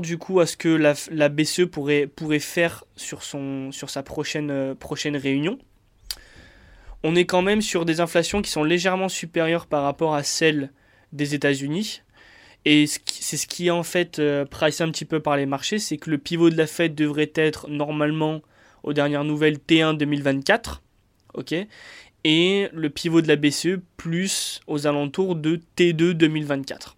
du 0.00 0.16
coup 0.16 0.38
à 0.38 0.46
ce 0.46 0.56
que 0.56 0.68
la, 0.68 1.28
BCE 1.28 1.64
pourrait, 1.64 2.38
faire 2.38 2.84
sur 2.94 3.22
sa 3.24 4.02
prochaine, 4.04 4.76
prochaine 4.76 5.16
réunion, 5.16 5.58
on 7.02 7.16
est 7.16 7.24
quand 7.26 7.42
même 7.42 7.62
sur 7.62 7.84
des 7.84 8.00
inflations 8.00 8.42
qui 8.42 8.50
sont 8.50 8.62
légèrement 8.62 9.08
supérieures 9.08 9.66
par 9.66 9.82
rapport 9.82 10.14
à 10.14 10.22
celles 10.22 10.70
des 11.12 11.34
États-Unis. 11.34 12.02
Et 12.68 12.86
c'est 12.86 13.36
ce 13.36 13.46
qui 13.46 13.68
est 13.68 13.70
en 13.70 13.84
fait 13.84 14.18
euh, 14.18 14.44
un 14.44 14.90
petit 14.90 15.04
peu 15.04 15.20
par 15.20 15.36
les 15.36 15.46
marchés, 15.46 15.78
c'est 15.78 15.96
que 15.96 16.10
le 16.10 16.18
pivot 16.18 16.50
de 16.50 16.56
la 16.56 16.66
Fed 16.66 16.94
devrait 16.94 17.32
être 17.36 17.70
normalement, 17.70 18.42
aux 18.82 18.92
dernières 18.92 19.24
nouvelles, 19.24 19.58
T1 19.58 19.96
2024. 19.96 20.82
ok 21.34 21.54
et 22.28 22.68
le 22.72 22.90
pivot 22.90 23.20
de 23.20 23.28
la 23.28 23.36
BCE 23.36 23.78
plus 23.96 24.60
aux 24.66 24.88
alentours 24.88 25.36
de 25.36 25.60
T2 25.76 26.10
2024. 26.10 26.96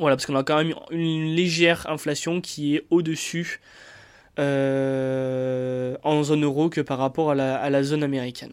Voilà, 0.00 0.16
parce 0.16 0.26
qu'on 0.26 0.34
a 0.34 0.42
quand 0.42 0.56
même 0.56 0.74
une 0.90 1.32
légère 1.36 1.88
inflation 1.88 2.40
qui 2.40 2.74
est 2.74 2.84
au-dessus 2.90 3.60
euh, 4.40 5.96
en 6.02 6.24
zone 6.24 6.42
euro 6.42 6.70
que 6.70 6.80
par 6.80 6.98
rapport 6.98 7.30
à 7.30 7.34
la, 7.36 7.82
zone 7.84 8.02
américaine. 8.02 8.52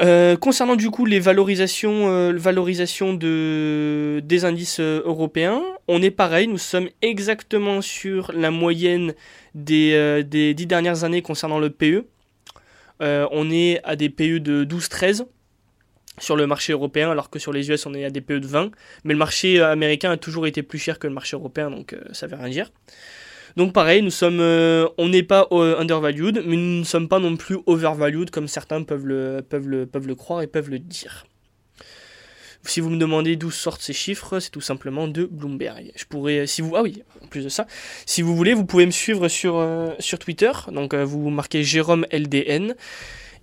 Euh, 0.00 0.36
concernant 0.36 0.76
du 0.76 0.90
coup 0.90 1.06
les 1.06 1.18
valorisations, 1.18 2.08
euh, 2.08 2.32
de, 2.32 4.20
des 4.20 4.44
indices 4.44 4.80
européens, 4.80 5.62
on 5.88 6.02
est 6.02 6.10
pareil, 6.10 6.46
nous 6.46 6.58
sommes 6.58 6.88
exactement 7.02 7.80
sur 7.80 8.30
la 8.32 8.50
moyenne 8.50 9.14
des, 9.54 10.22
des 10.24 10.54
dix 10.54 10.66
dernières 10.66 11.04
années 11.04 11.22
concernant 11.22 11.58
le 11.58 11.70
PE. 11.70 12.04
Euh, 13.00 13.28
on 13.30 13.50
est 13.50 13.80
à 13.84 13.96
des 13.96 14.08
PE 14.08 14.40
de 14.40 14.64
12-13 14.64 15.26
sur 16.18 16.36
le 16.36 16.46
marché 16.46 16.72
européen, 16.72 17.10
alors 17.10 17.30
que 17.30 17.38
sur 17.38 17.52
les 17.52 17.70
US, 17.70 17.86
on 17.86 17.94
est 17.94 18.04
à 18.04 18.10
des 18.10 18.20
PE 18.20 18.40
de 18.40 18.46
20. 18.46 18.70
Mais 19.04 19.14
le 19.14 19.18
marché 19.18 19.60
américain 19.60 20.10
a 20.10 20.16
toujours 20.16 20.46
été 20.46 20.62
plus 20.62 20.78
cher 20.78 20.98
que 20.98 21.06
le 21.06 21.12
marché 21.12 21.36
européen, 21.36 21.70
donc 21.70 21.92
euh, 21.92 22.02
ça 22.12 22.26
veut 22.26 22.36
rien 22.36 22.48
dire. 22.48 22.72
Donc 23.56 23.72
pareil, 23.72 24.02
nous 24.02 24.10
sommes, 24.10 24.40
euh, 24.40 24.88
on 24.98 25.08
n'est 25.08 25.22
pas 25.22 25.48
undervalued, 25.50 26.42
mais 26.46 26.56
nous 26.56 26.80
ne 26.80 26.84
sommes 26.84 27.08
pas 27.08 27.18
non 27.18 27.36
plus 27.36 27.58
overvalued 27.66 28.30
comme 28.30 28.48
certains 28.48 28.82
peuvent 28.82 29.06
le, 29.06 29.44
peuvent 29.48 29.68
le, 29.68 29.86
peuvent 29.86 30.06
le 30.06 30.14
croire 30.14 30.42
et 30.42 30.46
peuvent 30.46 30.70
le 30.70 30.78
dire. 30.78 31.26
Si 32.64 32.80
vous 32.80 32.90
me 32.90 32.98
demandez 32.98 33.36
d'où 33.36 33.50
sortent 33.50 33.80
ces 33.80 33.92
chiffres, 33.92 34.40
c'est 34.40 34.50
tout 34.50 34.60
simplement 34.60 35.08
de 35.08 35.24
Bloomberg. 35.24 35.90
Je 35.96 36.04
pourrais, 36.04 36.46
si 36.46 36.60
vous, 36.60 36.76
ah 36.76 36.82
oui, 36.82 37.02
en 37.24 37.26
plus 37.26 37.44
de 37.44 37.48
ça, 37.48 37.66
si 38.04 38.20
vous 38.20 38.36
voulez, 38.36 38.52
vous 38.52 38.66
pouvez 38.66 38.84
me 38.84 38.90
suivre 38.90 39.28
sur, 39.28 39.56
euh, 39.56 39.88
sur 39.98 40.18
Twitter. 40.18 40.50
Donc 40.70 40.92
euh, 40.92 41.04
vous 41.04 41.30
marquez 41.30 41.62
Jérôme 41.62 42.06
LDN. 42.12 42.74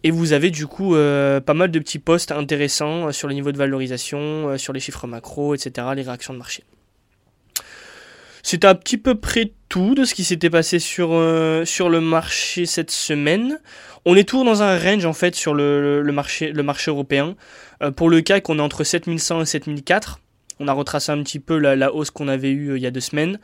Et 0.04 0.12
vous 0.12 0.34
avez 0.34 0.52
du 0.52 0.68
coup 0.68 0.94
euh, 0.94 1.40
pas 1.40 1.56
mal 1.56 1.72
de 1.72 1.80
petits 1.80 1.98
posts 1.98 2.32
intéressants 2.32 3.12
sur 3.12 3.28
le 3.28 3.34
niveau 3.34 3.52
de 3.52 3.58
valorisation, 3.58 4.56
sur 4.60 4.72
les 4.72 4.80
chiffres 4.80 5.08
macro, 5.08 5.56
etc., 5.56 5.88
les 5.96 6.04
réactions 6.04 6.34
de 6.34 6.38
marché. 6.38 6.64
C'est 8.48 8.64
à 8.64 8.76
petit 8.76 9.00
peu 9.00 9.16
près 9.16 9.54
tout 9.70 9.96
de 9.96 10.06
ce 10.06 10.14
qui 10.14 10.24
s'était 10.24 10.52
passé 10.52 10.78
sur, 10.78 11.20
sur 11.66 11.90
le 11.90 12.00
marché 12.00 12.68
cette 12.68 12.92
semaine. 12.92 13.60
On 14.08 14.16
est 14.16 14.24
toujours 14.24 14.46
dans 14.46 14.62
un 14.62 14.78
range 14.78 15.06
en 15.06 15.14
fait 15.14 15.36
sur 15.36 15.56
le, 15.56 16.04
marché, 16.12 16.54
européen. 16.88 17.36
Euh, 17.82 17.90
pour 17.90 18.08
le 18.10 18.22
CAC, 18.22 18.48
on 18.50 18.60
est 18.60 18.62
entre 18.62 18.84
7100 18.84 19.42
et 19.42 19.46
7004. 19.46 20.20
On 20.60 20.68
a 20.68 20.74
retracé 20.74 21.12
un 21.12 21.22
petit 21.24 21.40
peu 21.40 21.58
la, 21.58 21.92
hausse 21.94 22.12
qu'on 22.12 22.28
avait 22.28 22.52
eue 22.52 22.70
euh, 22.70 22.78
il 22.78 22.84
y 22.84 22.86
a 22.86 22.92
deux 22.92 23.00
semaines. 23.00 23.40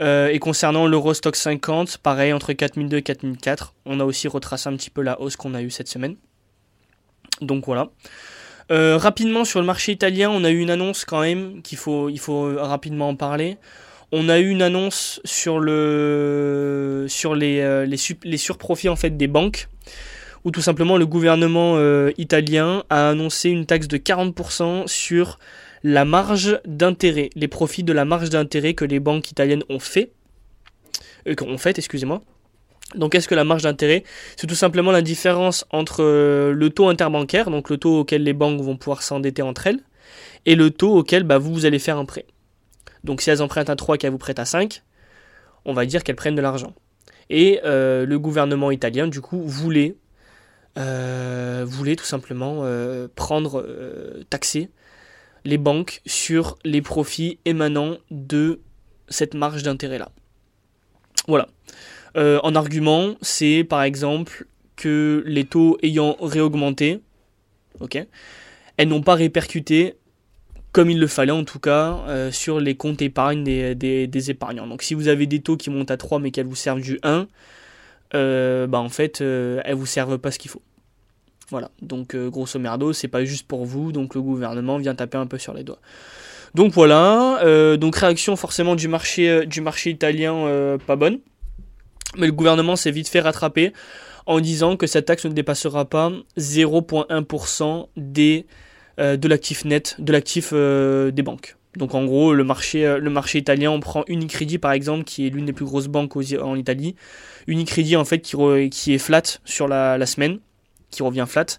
Euh, 0.00 0.28
et 0.28 0.40
concernant 0.40 0.88
l'Eurostock 0.88 1.36
50, 1.36 1.98
pareil, 1.98 2.32
entre 2.32 2.52
4002 2.52 2.96
et 2.96 3.02
4004. 3.02 3.74
On 3.86 4.00
a 4.00 4.04
aussi 4.04 4.26
retracé 4.26 4.68
un 4.68 4.76
petit 4.76 4.90
peu 4.90 5.02
la 5.02 5.20
hausse 5.20 5.36
qu'on 5.36 5.54
a 5.54 5.62
eue 5.62 5.70
cette 5.70 5.88
semaine. 5.88 6.16
Donc 7.40 7.66
voilà. 7.66 7.90
rapidement 8.68 9.44
sur 9.44 9.60
le 9.60 9.66
marché 9.66 9.92
italien, 9.92 10.30
on 10.30 10.42
a 10.42 10.50
eu 10.50 10.58
une 10.58 10.70
annonce 10.70 11.04
quand 11.04 11.20
même 11.20 11.62
qu'il 11.62 11.78
faut, 11.78 12.08
il 12.08 12.18
faut 12.18 12.56
rapidement 12.56 13.10
en 13.10 13.16
parler. 13.16 13.56
On 14.12 14.28
a 14.28 14.38
eu 14.38 14.48
une 14.50 14.62
annonce 14.62 15.20
sur 15.24 15.58
le 15.58 17.06
sur 17.08 17.34
les, 17.34 17.86
les, 17.86 17.96
les 18.24 18.36
surprofits 18.36 18.90
en 18.90 18.96
fait 18.96 19.16
des 19.16 19.26
banques 19.26 19.68
où 20.44 20.50
tout 20.50 20.60
simplement 20.60 20.96
le 20.96 21.06
gouvernement 21.06 21.74
euh, 21.76 22.10
italien 22.18 22.84
a 22.90 23.10
annoncé 23.10 23.50
une 23.50 23.66
taxe 23.66 23.88
de 23.88 23.96
40% 23.96 24.86
sur 24.86 25.38
la 25.84 26.04
marge 26.04 26.60
d'intérêt, 26.66 27.30
les 27.34 27.48
profits 27.48 27.84
de 27.84 27.92
la 27.92 28.04
marge 28.04 28.30
d'intérêt 28.30 28.74
que 28.74 28.84
les 28.84 29.00
banques 29.00 29.30
italiennes 29.30 29.64
ont 29.68 29.78
fait, 29.78 30.12
euh, 31.28 31.34
ont 31.42 31.58
fait, 31.58 31.78
excusez-moi. 31.78 32.22
Donc 32.94 33.12
qu'est-ce 33.12 33.28
que 33.28 33.34
la 33.34 33.44
marge 33.44 33.62
d'intérêt 33.62 34.04
C'est 34.36 34.46
tout 34.46 34.54
simplement 34.54 34.92
la 34.92 35.02
différence 35.02 35.64
entre 35.70 36.02
euh, 36.02 36.52
le 36.52 36.70
taux 36.70 36.88
interbancaire, 36.88 37.50
donc 37.50 37.70
le 37.70 37.78
taux 37.78 38.00
auquel 38.00 38.22
les 38.22 38.32
banques 38.32 38.60
vont 38.60 38.76
pouvoir 38.76 39.02
s'endetter 39.02 39.42
entre 39.42 39.68
elles, 39.68 39.80
et 40.44 40.56
le 40.56 40.70
taux 40.70 40.96
auquel 40.96 41.22
bah, 41.22 41.38
vous 41.38 41.64
allez 41.66 41.78
faire 41.78 41.98
un 41.98 42.04
prêt? 42.04 42.26
Donc 43.04 43.20
si 43.20 43.30
elles 43.30 43.42
empruntent 43.42 43.70
à 43.70 43.76
3 43.76 43.98
qu'elles 43.98 44.10
vous 44.10 44.18
prêtent 44.18 44.38
à 44.38 44.44
5, 44.44 44.82
on 45.64 45.72
va 45.72 45.86
dire 45.86 46.04
qu'elles 46.04 46.16
prennent 46.16 46.34
de 46.34 46.42
l'argent. 46.42 46.74
Et 47.30 47.60
le 47.64 48.16
gouvernement 48.16 48.70
italien, 48.70 49.06
du 49.06 49.20
coup, 49.20 49.42
voulait 49.42 49.96
euh, 50.78 51.64
voulait 51.68 51.96
tout 51.96 52.04
simplement 52.06 52.60
euh, 52.62 53.06
prendre, 53.14 53.60
euh, 53.60 54.24
taxer 54.30 54.70
les 55.44 55.58
banques 55.58 56.00
sur 56.06 56.56
les 56.64 56.80
profits 56.80 57.38
émanant 57.44 57.98
de 58.10 58.60
cette 59.08 59.34
marge 59.34 59.62
d'intérêt-là. 59.62 60.10
Voilà. 61.28 61.48
en 62.16 62.54
argument, 62.54 63.16
c'est 63.20 63.64
par 63.64 63.82
exemple 63.82 64.46
que 64.76 65.22
les 65.26 65.44
taux 65.44 65.78
ayant 65.82 66.16
réaugmenté, 66.20 67.00
elles 68.76 68.88
n'ont 68.88 69.02
pas 69.02 69.14
répercuté 69.14 69.94
comme 70.72 70.90
il 70.90 70.98
le 70.98 71.06
fallait 71.06 71.32
en 71.32 71.44
tout 71.44 71.58
cas 71.58 72.30
sur 72.30 72.58
les 72.58 72.74
comptes 72.74 73.02
épargne 73.02 73.44
des, 73.44 73.74
des, 73.74 74.30
épargnants. 74.30 74.66
Donc 74.66 74.82
si 74.82 74.94
vous 74.94 75.08
avez 75.08 75.26
des 75.26 75.40
taux 75.40 75.56
qui 75.56 75.70
montent 75.70 75.90
à 75.90 75.96
3 75.96 76.18
mais 76.18 76.30
qu'elles 76.30 76.46
vous 76.46 76.56
servent 76.56 76.80
du 76.80 76.98
1, 77.02 77.26
euh, 78.14 78.66
bah 78.66 78.78
en 78.78 78.88
fait, 78.88 79.20
euh, 79.20 79.60
elles 79.64 79.74
vous 79.74 79.86
servent 79.86 80.18
pas 80.18 80.30
ce 80.30 80.38
qu'il 80.38 80.50
faut. 80.50 80.62
Voilà, 81.50 81.70
donc 81.80 82.14
euh, 82.14 82.30
grosso 82.30 82.58
merdo, 82.58 82.92
c'est 82.92 83.08
pas 83.08 83.24
juste 83.24 83.46
pour 83.46 83.64
vous, 83.64 83.92
donc 83.92 84.14
le 84.14 84.22
gouvernement 84.22 84.78
vient 84.78 84.94
taper 84.94 85.18
un 85.18 85.26
peu 85.26 85.38
sur 85.38 85.54
les 85.54 85.64
doigts. 85.64 85.80
Donc 86.54 86.72
voilà, 86.72 87.42
euh, 87.44 87.76
donc 87.76 87.96
réaction 87.96 88.36
forcément 88.36 88.74
du 88.74 88.88
marché, 88.88 89.46
du 89.46 89.60
marché 89.60 89.90
italien 89.90 90.78
pas 90.86 90.96
bonne, 90.96 91.18
mais 92.18 92.26
le 92.26 92.32
gouvernement 92.32 92.76
s'est 92.76 92.90
vite 92.90 93.08
fait 93.08 93.20
rattraper 93.20 93.72
en 94.26 94.40
disant 94.40 94.76
que 94.76 94.86
cette 94.86 95.06
taxe 95.06 95.24
ne 95.24 95.32
dépassera 95.32 95.84
pas 95.86 96.12
0,1% 96.38 97.88
des, 97.96 98.46
de 99.02 99.28
l'actif 99.28 99.64
net, 99.64 99.96
de 99.98 100.12
l'actif 100.12 100.52
des 100.52 101.22
banques. 101.22 101.56
Donc 101.76 101.94
en 101.94 102.04
gros, 102.04 102.34
le 102.34 102.44
marché, 102.44 102.98
le 102.98 103.10
marché 103.10 103.38
italien, 103.38 103.70
on 103.70 103.80
prend 103.80 104.04
Unicredit 104.06 104.58
par 104.58 104.72
exemple, 104.72 105.04
qui 105.04 105.26
est 105.26 105.30
l'une 105.30 105.46
des 105.46 105.52
plus 105.52 105.64
grosses 105.64 105.88
banques 105.88 106.16
en 106.16 106.54
Italie. 106.54 106.94
Unicredit 107.46 107.96
en 107.96 108.04
fait 108.04 108.20
qui, 108.20 108.36
qui 108.70 108.94
est 108.94 108.98
flat 108.98 109.22
sur 109.44 109.68
la, 109.68 110.06
semaine, 110.06 110.38
qui 110.90 111.02
revient 111.02 111.26
flat. 111.26 111.58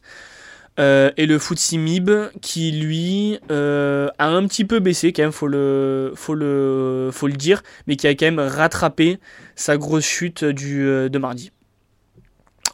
Euh, 0.80 1.12
et 1.18 1.28
le 1.28 1.38
FTSE 1.38 1.74
MIB 1.74 2.10
qui 2.42 2.72
lui 2.72 3.38
euh, 3.52 4.10
a 4.18 4.28
un 4.28 4.48
petit 4.48 4.66
peu 4.66 4.80
baissé 4.80 5.14
quand 5.14 5.22
même 5.22 5.32
faut 5.32 5.46
le 5.46 6.14
faut 6.16 6.34
le 6.34 7.12
faut 7.14 7.28
le 7.28 7.34
dire 7.34 7.62
mais 7.86 7.96
qui 7.96 8.08
a 8.08 8.16
quand 8.16 8.26
même 8.26 8.40
rattrapé 8.40 9.20
sa 9.56 9.78
grosse 9.78 10.06
chute 10.06 10.44
du 10.44 10.88
euh, 10.88 11.10
de 11.10 11.20
mardi. 11.20 11.52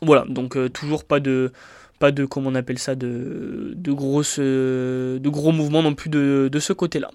Voilà, 0.01 0.23
donc 0.29 0.57
toujours 0.71 1.03
pas 1.03 1.19
de 1.19 1.51
pas 1.99 2.11
de 2.11 2.25
comment 2.25 2.49
on 2.49 2.55
appelle 2.55 2.79
ça 2.79 2.95
de 2.95 3.73
de 3.75 3.91
grosses 3.91 4.39
de 4.39 5.29
gros 5.29 5.51
mouvements 5.51 5.83
non 5.83 5.93
plus 5.93 6.09
de, 6.09 6.59
ce 6.59 6.73
côté-là. 6.73 7.11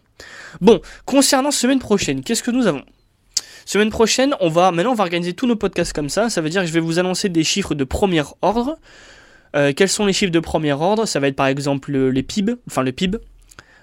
Bon, 0.60 0.80
concernant 1.04 1.50
semaine 1.50 1.78
prochaine, 1.78 2.22
qu'est-ce 2.22 2.42
que 2.42 2.50
nous 2.50 2.66
avons? 2.66 2.82
Semaine 3.66 3.90
prochaine, 3.90 4.34
on 4.40 4.48
va 4.48 4.70
maintenant 4.70 4.92
on 4.92 4.94
va 4.94 5.04
organiser 5.04 5.32
tous 5.32 5.46
nos 5.46 5.56
podcasts 5.56 5.92
comme 5.92 6.10
ça, 6.10 6.28
ça 6.28 6.40
veut 6.40 6.50
dire 6.50 6.60
que 6.62 6.68
je 6.68 6.72
vais 6.72 6.80
vous 6.80 6.98
annoncer 6.98 7.28
des 7.28 7.44
chiffres 7.44 7.74
de 7.74 7.84
premier 7.84 8.22
ordre. 8.42 8.78
Euh, 9.56 9.72
quels 9.74 9.88
sont 9.88 10.04
les 10.04 10.12
chiffres 10.12 10.32
de 10.32 10.40
premier 10.40 10.72
ordre? 10.72 11.06
Ça 11.06 11.20
va 11.20 11.28
être 11.28 11.36
par 11.36 11.46
exemple 11.46 11.92
les 11.92 12.22
PIB, 12.22 12.56
enfin 12.66 12.82
le 12.82 12.92
PIB, 12.92 13.18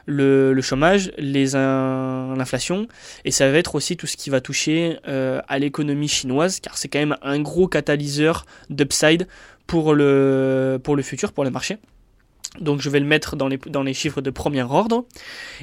le, 0.06 0.62
chômage, 0.62 1.12
l'inflation, 1.18 2.88
et 3.26 3.32
ça 3.32 3.50
va 3.50 3.58
être 3.58 3.76
aussi 3.76 3.98
tout 3.98 4.08
ce 4.08 4.18
qui 4.18 4.30
va 4.30 4.42
toucher 4.42 4.98
euh, 5.08 5.42
à 5.48 5.60
l'économie 5.60 6.08
chinoise, 6.08 6.60
car 6.60 6.78
c'est 6.78 6.88
quand 6.88 7.00
même 7.00 7.18
un 7.22 7.40
gros 7.40 7.68
catalyseur 7.68 8.46
d'upside 8.70 9.28
pour 9.72 9.94
le, 9.94 10.82
pour 10.84 10.98
le 10.98 11.02
futur, 11.02 11.32
pour 11.32 11.46
les 11.46 11.50
marchés. 11.50 11.78
Donc 12.60 12.82
je 12.82 12.90
vais 12.90 13.00
le 13.00 13.06
mettre 13.06 13.38
dans 13.38 13.48
les, 13.48 13.56
dans 13.56 13.84
les 13.84 13.94
chiffres 13.94 14.20
de 14.20 14.30
premier 14.30 14.64
ordre. 14.64 15.06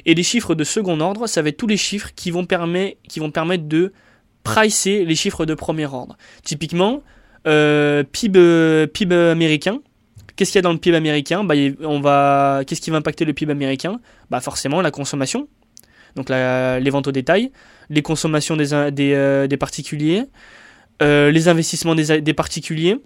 Et 0.07 0.15
les 0.15 0.23
chiffres 0.23 0.55
de 0.55 0.63
second 0.63 0.99
ordre, 0.99 1.27
ça 1.27 1.43
va 1.43 1.49
être 1.49 1.57
tous 1.57 1.67
les 1.67 1.77
chiffres 1.77 2.09
qui 2.15 2.31
vont, 2.31 2.43
permettre, 2.43 2.97
qui 3.07 3.19
vont 3.19 3.29
permettre 3.29 3.65
de 3.65 3.93
pricer 4.43 5.05
les 5.05 5.15
chiffres 5.15 5.45
de 5.45 5.53
premier 5.53 5.85
ordre. 5.85 6.17
Typiquement, 6.43 7.03
euh, 7.45 8.03
PIB, 8.03 8.87
PIB 8.87 9.15
américain, 9.15 9.79
Qu'est-ce 10.35 10.53
qu'il 10.53 10.59
y 10.59 10.59
a 10.59 10.61
dans 10.63 10.71
le 10.71 10.79
PIB 10.79 10.95
américain? 10.95 11.43
Bah, 11.43 11.53
on 11.81 11.99
va... 11.99 12.61
Qu'est-ce 12.65 12.79
qui 12.79 12.91
va 12.91 12.97
impacter 12.97 13.25
le 13.25 13.33
PIB 13.33 13.51
américain? 13.51 13.99
Bah, 14.29 14.39
Forcément 14.39 14.81
la 14.81 14.89
consommation, 14.89 15.49
donc 16.15 16.29
les 16.29 16.89
ventes 16.89 17.07
au 17.07 17.11
détail, 17.11 17.51
les 17.89 18.01
consommations 18.01 18.55
des, 18.55 18.89
des, 18.91 19.13
euh, 19.13 19.57
particuliers, 19.59 20.23
euh, 21.01 21.29
les 21.29 21.47
investissements 21.49 21.93
des, 21.93 22.33
particuliers, 22.33 22.97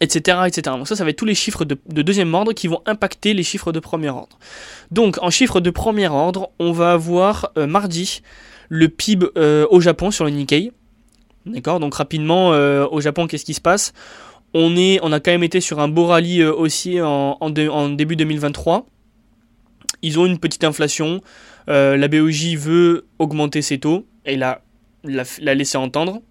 etc., 0.00 0.38
etc. 0.46 0.76
Donc 0.76 0.88
ça, 0.88 0.96
ça 0.96 1.04
va 1.04 1.10
être 1.10 1.16
tous 1.16 1.24
les 1.24 1.34
chiffres 1.34 1.64
de, 1.64 1.78
deuxième 2.02 2.32
ordre 2.34 2.52
qui 2.52 2.68
vont 2.68 2.80
impacter 2.86 3.34
les 3.34 3.42
chiffres 3.42 3.72
de 3.72 3.80
premier 3.80 4.10
ordre. 4.10 4.38
Donc 4.90 5.18
en 5.22 5.30
chiffres 5.30 5.60
de 5.60 5.70
premier 5.70 6.08
ordre, 6.08 6.50
on 6.58 6.72
va 6.72 6.92
avoir 6.92 7.50
euh, 7.56 7.66
mardi 7.66 8.22
le 8.68 8.88
PIB 8.88 9.26
au 9.70 9.80
Japon 9.80 10.10
sur 10.10 10.24
le 10.24 10.30
Nikkei. 10.30 10.72
D'accord? 11.46 11.78
Donc 11.78 11.94
rapidement, 11.94 12.48
au 12.48 13.00
Japon, 13.00 13.28
qu'est-ce 13.28 13.44
qui 13.44 13.54
se 13.54 13.60
passe? 13.60 13.92
On, 14.58 14.74
est, 14.74 14.98
on 15.02 15.12
a 15.12 15.20
quand 15.20 15.32
même 15.32 15.42
été 15.42 15.60
sur 15.60 15.80
un 15.80 15.88
beau 15.88 16.06
rallye 16.06 16.40
euh, 16.40 16.50
aussi 16.50 16.98
en, 17.02 17.50
début 17.50 18.16
2023. 18.16 18.86
Ils 20.00 20.18
ont 20.18 20.24
une 20.24 20.38
petite 20.38 20.64
inflation. 20.64 21.20
Euh, 21.68 21.98
la 21.98 22.08
BOJ 22.08 22.56
veut 22.56 23.06
augmenter 23.18 23.60
ses 23.60 23.78
taux 23.78 24.06
et 24.24 24.36
l'a, 24.36 24.62
l'a, 25.04 25.54
laissé 25.54 25.76
entendre. 25.76 26.22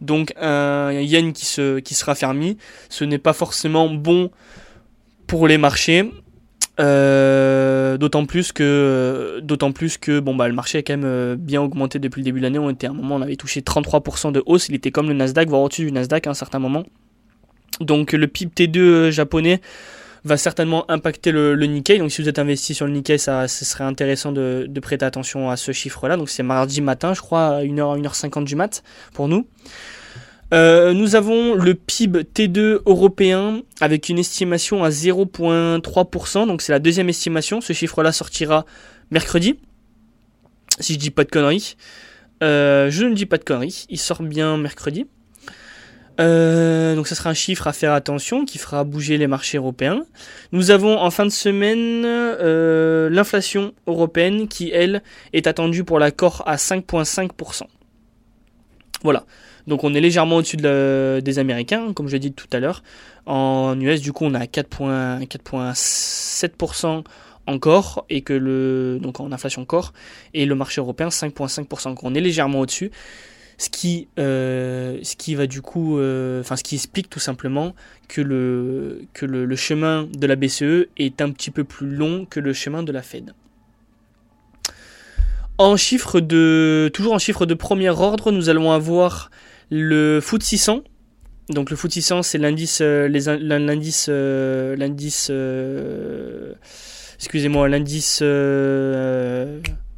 Donc 0.00 0.32
un 0.40 0.92
yen 0.92 1.32
qui, 1.32 1.44
se, 1.44 1.78
qui 1.80 1.94
fermé, 1.94 2.56
ce 2.88 3.04
n'est 3.04 3.18
pas 3.18 3.32
forcément 3.32 3.88
bon 3.88 4.30
pour 5.26 5.48
les 5.48 5.58
marchés. 5.58 6.10
Euh, 6.80 7.96
d'autant 7.96 8.24
plus 8.24 8.52
que 8.52 10.20
bon 10.20 10.36
bah 10.36 10.46
le 10.46 10.54
marché 10.54 10.78
a 10.78 10.82
quand 10.82 10.96
même 10.96 11.34
bien 11.34 11.60
augmenté 11.60 11.98
depuis 11.98 12.20
le 12.20 12.26
début 12.26 12.38
de 12.38 12.44
l'année 12.44 12.60
on 12.60 12.70
était 12.70 12.86
à 12.86 12.90
un 12.90 12.92
moment 12.92 13.16
on 13.16 13.22
avait 13.22 13.34
touché 13.34 13.62
33% 13.62 14.30
de 14.30 14.44
hausse 14.46 14.68
il 14.68 14.76
était 14.76 14.92
comme 14.92 15.08
le 15.08 15.14
Nasdaq 15.14 15.48
voire 15.48 15.62
au-dessus 15.62 15.86
du 15.86 15.90
Nasdaq 15.90 16.28
à 16.28 16.30
un 16.30 16.34
certain 16.34 16.60
moment 16.60 16.84
donc 17.80 18.12
le 18.12 18.28
PIB 18.28 18.52
T2 18.54 18.78
euh, 18.78 19.10
japonais 19.10 19.60
va 20.24 20.36
certainement 20.36 20.90
impacter 20.90 21.32
le, 21.32 21.54
Nikkei. 21.56 21.98
Donc 21.98 22.10
si 22.10 22.22
vous 22.22 22.28
êtes 22.28 22.38
investi 22.38 22.74
sur 22.74 22.86
le 22.86 22.92
Nikkei, 22.92 23.18
ça, 23.18 23.48
ce 23.48 23.64
serait 23.64 23.84
intéressant 23.84 24.32
de, 24.32 24.68
prêter 24.80 25.04
attention 25.04 25.50
à 25.50 25.56
ce 25.56 25.72
chiffre-là. 25.72 26.16
Donc 26.16 26.28
c'est 26.28 26.42
mardi 26.42 26.80
matin, 26.80 27.14
je 27.14 27.20
crois, 27.20 27.56
à 27.56 27.62
1h, 27.64 28.02
1h50 28.02 28.44
du 28.44 28.56
mat 28.56 28.82
pour 29.12 29.28
nous. 29.28 29.46
Euh, 30.54 30.94
nous 30.94 31.14
avons 31.14 31.54
le 31.54 31.74
PIB 31.74 32.22
T2 32.22 32.80
européen 32.86 33.62
avec 33.80 34.08
une 34.08 34.18
estimation 34.18 34.82
à 34.82 34.88
0,3%. 34.88 36.46
Donc 36.46 36.62
c'est 36.62 36.72
la 36.72 36.78
deuxième 36.78 37.08
estimation. 37.08 37.60
Ce 37.60 37.72
chiffre-là 37.72 38.12
sortira 38.12 38.64
mercredi. 39.10 39.58
Si 40.80 40.94
je 40.94 40.98
dis 40.98 41.10
pas 41.10 41.24
de 41.24 41.30
conneries. 41.30 41.76
Euh, 42.42 42.88
je 42.90 43.04
ne 43.04 43.14
dis 43.14 43.26
pas 43.26 43.36
de 43.36 43.44
conneries. 43.44 43.86
Il 43.90 43.98
sort 43.98 44.22
bien 44.22 44.56
mercredi. 44.56 45.06
Euh, 46.20 46.96
donc 46.96 47.06
ça 47.06 47.14
sera 47.14 47.30
un 47.30 47.34
chiffre 47.34 47.68
à 47.68 47.72
faire 47.72 47.92
attention 47.92 48.44
qui 48.44 48.58
fera 48.58 48.82
bouger 48.84 49.18
les 49.18 49.28
marchés 49.28 49.58
européens. 49.58 50.04
Nous 50.52 50.70
avons 50.70 50.98
en 50.98 51.10
fin 51.10 51.24
de 51.24 51.30
semaine 51.30 52.02
euh, 52.04 53.08
l'inflation 53.10 53.72
européenne 53.86 54.48
qui 54.48 54.70
elle 54.72 55.02
est 55.32 55.46
attendue 55.46 55.84
pour 55.84 55.98
l'accord 55.98 56.42
à 56.46 56.56
5,5%. 56.56 57.62
Voilà. 59.02 59.24
Donc 59.68 59.84
on 59.84 59.94
est 59.94 60.00
légèrement 60.00 60.36
au-dessus 60.36 60.56
des 60.56 61.38
Américains, 61.38 61.92
comme 61.92 62.08
je 62.08 62.14
l'ai 62.14 62.20
dit 62.20 62.32
tout 62.32 62.46
à 62.52 62.58
l'heure. 62.58 62.82
En 63.26 63.78
US, 63.78 64.00
du 64.00 64.14
coup, 64.14 64.24
on 64.24 64.32
a 64.34 64.46
4,7% 64.46 67.04
encore 67.46 68.06
et 68.08 68.22
que 68.22 68.32
le 68.32 68.98
donc 69.00 69.20
en 69.20 69.30
inflation 69.32 69.64
corps 69.64 69.92
et 70.34 70.44
le 70.46 70.54
marché 70.54 70.80
européen 70.80 71.08
5,5%. 71.08 71.90
Donc 71.90 72.02
on 72.02 72.14
est 72.14 72.20
légèrement 72.20 72.60
au-dessus 72.60 72.90
ce 73.58 73.68
qui, 73.68 74.06
euh, 74.20 74.98
ce 75.02 75.16
qui 75.16 75.34
va 75.34 75.48
du 75.48 75.60
coup, 75.62 75.98
euh, 75.98 76.42
explique 76.72 77.10
tout 77.10 77.18
simplement 77.18 77.74
que, 78.06 78.20
le, 78.20 79.02
que 79.12 79.26
le, 79.26 79.56
chemin 79.56 80.08
de 80.16 80.26
la 80.28 80.36
BCE 80.36 80.86
est 80.96 81.20
un 81.20 81.32
petit 81.32 81.50
peu 81.50 81.64
plus 81.64 81.88
long 81.88 82.24
que 82.24 82.38
le 82.38 82.52
chemin 82.52 82.84
de 82.84 82.92
la 82.92 83.02
Fed. 83.02 83.34
En 85.58 85.76
chiffre 85.76 86.20
de, 86.20 86.88
toujours 86.94 87.14
en 87.14 87.18
chiffre 87.18 87.46
de 87.46 87.54
premier 87.54 87.90
ordre, 87.90 88.30
nous 88.30 88.48
allons 88.48 88.70
avoir 88.70 89.30
le 89.70 90.20
FTSE 90.22 90.46
600. 90.46 90.82
Donc 91.48 91.70
le 91.70 91.76
FTSE 91.76 91.94
600, 91.94 92.22
c'est 92.22 92.38
l'indice, 92.38 92.78
euh, 92.80 93.08
l'indice, 93.08 94.08
l'indice, 94.08 95.32
excusez-moi, 97.18 97.68
l'indice 97.68 98.22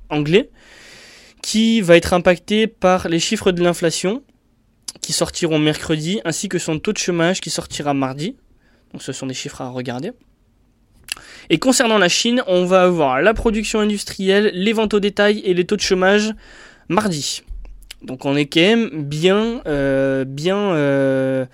anglais 0.09 0.51
qui 1.51 1.81
va 1.81 1.97
être 1.97 2.13
impacté 2.13 2.69
par 2.69 3.09
les 3.09 3.19
chiffres 3.19 3.51
de 3.51 3.61
l'inflation 3.61 4.23
qui 5.01 5.13
sortiront 5.13 5.59
mercredi, 5.59 6.21
ainsi 6.25 6.49
que 6.49 6.61
son 6.61 6.79
taux 6.79 6.93
de 6.93 6.99
chômage 6.99 7.41
qui 7.41 7.51
sortira 7.51 7.93
mardi. 7.93 8.37
Donc 8.93 9.03
ce 9.03 9.11
sont 9.11 9.27
des 9.27 9.35
chiffres 9.35 9.61
à 9.61 9.69
regarder. 9.69 10.13
Et 11.49 11.59
concernant 11.59 11.99
la 11.99 12.09
Chine, 12.09 12.45
on 12.47 12.67
va 12.67 12.85
avoir 12.85 13.21
la 13.21 13.35
production 13.35 13.81
industrielle, 13.81 14.53
les 14.55 14.73
ventes 14.73 14.95
au 14.95 15.01
détail 15.01 15.41
et 15.41 15.53
les 15.53 15.65
taux 15.65 15.75
de 15.75 15.81
chômage 15.81 16.33
mardi. 16.89 17.43
Donc 18.01 18.27
on 18.27 18.37
est 18.37 18.47
quand 18.47 18.61
même 18.61 19.03
bien, 19.03 19.61
euh, 19.67 20.25
bien, 20.25 20.57
euh, 20.57 21.47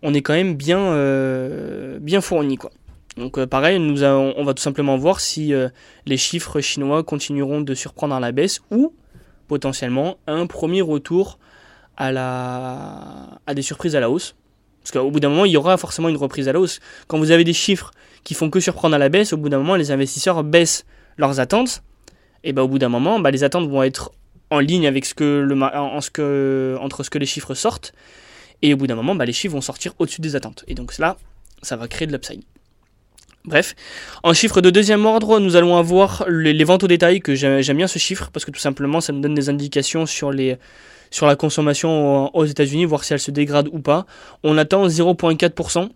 on 0.00 0.14
est 0.14 0.22
quand 0.22 0.32
même 0.32 0.54
bien, 0.54 0.78
euh, 0.78 1.98
bien 1.98 2.22
fourni 2.22 2.56
quoi. 2.56 2.70
Donc 3.18 3.44
pareil, 3.44 3.78
nous 3.78 4.04
on 4.04 4.42
va 4.42 4.54
tout 4.54 4.62
simplement 4.62 4.96
voir 4.96 5.20
si 5.20 5.52
les 6.06 6.16
chiffres 6.16 6.62
chinois 6.62 7.04
continueront 7.04 7.60
de 7.60 7.74
surprendre 7.74 8.14
à 8.14 8.20
la 8.20 8.32
baisse 8.32 8.62
ou 8.70 8.94
potentiellement 9.48 10.16
un 10.26 10.46
premier 10.46 10.80
retour 10.82 11.38
à, 11.96 13.38
des 13.54 13.62
surprises 13.62 13.96
à 13.96 14.00
la 14.00 14.10
hausse. 14.10 14.34
Parce 14.82 14.92
qu'au 14.92 15.10
bout 15.10 15.20
d'un 15.20 15.30
moment, 15.30 15.44
il 15.44 15.52
y 15.52 15.56
aura 15.56 15.76
forcément 15.76 16.08
une 16.08 16.16
reprise 16.16 16.48
à 16.48 16.52
la 16.52 16.60
hausse. 16.60 16.80
Quand 17.06 17.18
vous 17.18 17.30
avez 17.30 17.44
des 17.44 17.52
chiffres 17.52 17.90
qui 18.22 18.34
font 18.34 18.50
que 18.50 18.60
surprendre 18.60 18.94
à 18.94 18.98
la 18.98 19.08
baisse, 19.08 19.32
au 19.32 19.36
bout 19.36 19.48
d'un 19.48 19.58
moment, 19.58 19.76
les 19.76 19.90
investisseurs 19.90 20.44
baissent 20.44 20.84
leurs 21.16 21.40
attentes. 21.40 21.82
Et 22.42 22.52
ben, 22.52 22.62
au 22.62 22.68
bout 22.68 22.78
d'un 22.78 22.90
moment, 22.90 23.20
bah, 23.20 23.30
les 23.30 23.44
attentes 23.44 23.68
vont 23.68 23.82
être 23.82 24.12
en 24.50 24.58
ligne 24.58 24.86
avec 24.86 25.06
ce 25.06 25.14
que 25.14 26.76
entre 26.78 27.02
ce 27.02 27.10
que 27.10 27.18
les 27.18 27.26
chiffres 27.26 27.54
sortent. 27.54 27.94
Et 28.60 28.74
au 28.74 28.76
bout 28.76 28.86
d'un 28.86 28.94
moment, 28.94 29.14
bah, 29.14 29.24
les 29.24 29.32
chiffres 29.32 29.54
vont 29.54 29.62
sortir 29.62 29.94
au-dessus 29.98 30.20
des 30.20 30.36
attentes. 30.36 30.64
Et 30.68 30.74
donc 30.74 30.92
cela, 30.92 31.16
ça 31.62 31.76
va 31.76 31.88
créer 31.88 32.06
de 32.06 32.12
l'upside. 32.12 32.42
Bref, 33.46 33.74
en 34.22 34.32
chiffre 34.32 34.62
de 34.62 34.70
deuxième 34.70 35.04
ordre, 35.04 35.38
nous 35.38 35.54
allons 35.54 35.76
avoir 35.76 36.24
les, 36.28 36.64
ventes 36.64 36.84
au 36.84 36.88
détail, 36.88 37.20
que 37.20 37.34
j'aime 37.34 37.76
bien 37.76 37.86
ce 37.86 37.98
chiffre, 37.98 38.30
parce 38.32 38.46
que 38.46 38.50
tout 38.50 38.60
simplement, 38.60 39.02
ça 39.02 39.12
nous 39.12 39.20
donne 39.20 39.34
des 39.34 39.50
indications 39.50 40.06
sur, 40.06 40.32
les, 40.32 40.56
sur 41.10 41.26
la 41.26 41.36
consommation 41.36 42.34
aux 42.34 42.46
États-Unis, 42.46 42.86
voir 42.86 43.04
si 43.04 43.12
elle 43.12 43.20
se 43.20 43.30
dégrade 43.30 43.68
ou 43.70 43.80
pas. 43.80 44.06
On 44.44 44.56
attend 44.56 44.86
0,4% 44.86 45.90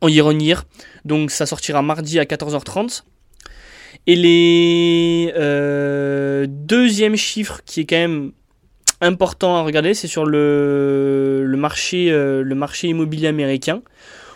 en 0.00 0.08
year 0.08 0.64
donc 1.04 1.30
ça 1.30 1.46
sortira 1.46 1.82
mardi 1.82 2.18
à 2.18 2.24
14h30. 2.24 3.02
Et 4.06 4.16
les 4.16 5.32
euh, 5.36 6.46
deuxième 6.48 7.16
chiffre 7.16 7.60
qui 7.66 7.80
est 7.80 7.84
quand 7.84 7.96
même 7.96 8.32
important 9.00 9.56
à 9.56 9.62
regarder, 9.62 9.94
c'est 9.94 10.08
sur 10.08 10.24
le, 10.24 10.38
euh, 10.38 12.42
le 12.42 12.54
marché 12.54 12.88
immobilier 12.88 13.28
américain. 13.28 13.82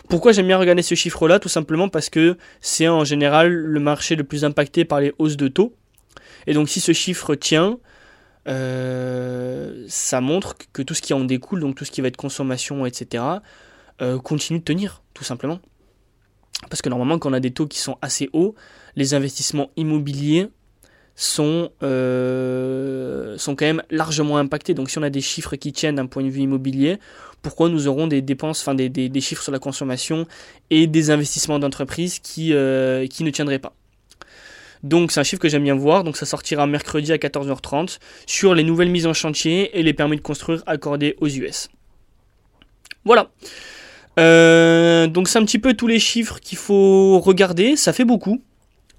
Pourquoi 0.09 0.31
j'aime 0.31 0.47
bien 0.47 0.57
regarder 0.57 0.81
ce 0.81 0.95
chiffre-là? 0.95 1.39
Tout 1.39 1.49
simplement 1.49 1.89
parce 1.89 2.09
que 2.09 2.37
c'est 2.61 2.87
en 2.87 3.03
général 3.03 3.51
le 3.51 3.79
marché 3.79 4.15
le 4.15 4.23
plus 4.23 4.45
impacté 4.45 4.85
par 4.85 5.01
les 5.01 5.13
hausses 5.17 5.37
de 5.37 5.47
taux. 5.47 5.73
Et 6.47 6.53
donc 6.53 6.69
si 6.69 6.79
ce 6.79 6.93
chiffre 6.93 7.35
tient, 7.35 7.79
euh, 8.47 9.85
ça 9.87 10.21
montre 10.21 10.55
que 10.73 10.81
tout 10.81 10.93
ce 10.93 11.01
qui 11.01 11.13
en 11.13 11.23
découle, 11.23 11.59
donc 11.59 11.75
tout 11.75 11.85
ce 11.85 11.91
qui 11.91 12.01
va 12.01 12.07
être 12.07 12.17
consommation, 12.17 12.85
etc., 12.85 13.23
euh, 14.01 14.19
continue 14.19 14.59
de 14.59 14.63
tenir, 14.63 15.01
tout 15.13 15.23
simplement. 15.23 15.59
Parce 16.69 16.81
que 16.81 16.89
normalement, 16.89 17.19
quand 17.19 17.29
on 17.29 17.33
a 17.33 17.39
des 17.39 17.51
taux 17.51 17.67
qui 17.67 17.79
sont 17.79 17.97
assez 18.01 18.29
hauts, 18.33 18.55
les 18.95 19.13
investissements 19.13 19.71
immobiliers 19.75 20.49
sont, 21.15 21.71
euh, 21.81 23.04
sont 23.37 23.55
quand 23.55 23.65
même 23.65 23.83
largement 23.89 24.37
impactés. 24.37 24.73
Donc 24.73 24.89
si 24.89 24.97
on 24.97 25.03
a 25.03 25.09
des 25.09 25.21
chiffres 25.21 25.55
qui 25.55 25.71
tiennent 25.73 25.95
d'un 25.95 26.05
point 26.05 26.23
de 26.23 26.29
vue 26.29 26.41
immobilier, 26.41 26.99
pourquoi 27.41 27.69
nous 27.69 27.87
aurons 27.87 28.07
des 28.07 28.21
dépenses, 28.21 28.61
enfin 28.61 28.75
des, 28.75 28.89
des, 28.89 29.21
chiffres 29.21 29.43
sur 29.43 29.51
la 29.51 29.59
consommation 29.59 30.25
et 30.69 30.87
des 30.87 31.11
investissements 31.11 31.59
d'entreprise 31.59 32.19
qui, 32.19 32.53
euh, 32.53 33.07
qui 33.07 33.23
ne 33.23 33.29
tiendraient 33.29 33.59
pas? 33.59 33.73
Donc 34.83 35.11
c'est 35.11 35.19
un 35.19 35.23
chiffre 35.23 35.41
que 35.41 35.49
j'aime 35.49 35.63
bien 35.63 35.75
voir, 35.75 36.03
donc 36.03 36.15
ça 36.17 36.25
sortira 36.25 36.67
mercredi 36.67 37.11
à 37.11 37.17
14h30 37.17 37.97
sur 38.27 38.53
les 38.53 38.63
nouvelles 38.63 38.89
mises 38.89 39.07
en 39.07 39.13
chantier 39.13 39.77
et 39.77 39.83
les 39.83 39.93
permis 39.93 40.17
de 40.17 40.21
construire 40.21 40.63
accordés 40.67 41.15
aux 41.21 41.27
US. 41.27 41.69
Voilà. 43.03 43.29
Euh, 44.19 45.07
donc 45.07 45.27
c'est 45.27 45.39
un 45.39 45.45
petit 45.45 45.59
peu 45.59 45.73
tous 45.73 45.87
les 45.87 45.99
chiffres 45.99 46.39
qu'il 46.39 46.57
faut 46.57 47.19
regarder, 47.19 47.75
ça 47.75 47.93
fait 47.93 48.05
beaucoup. 48.05 48.41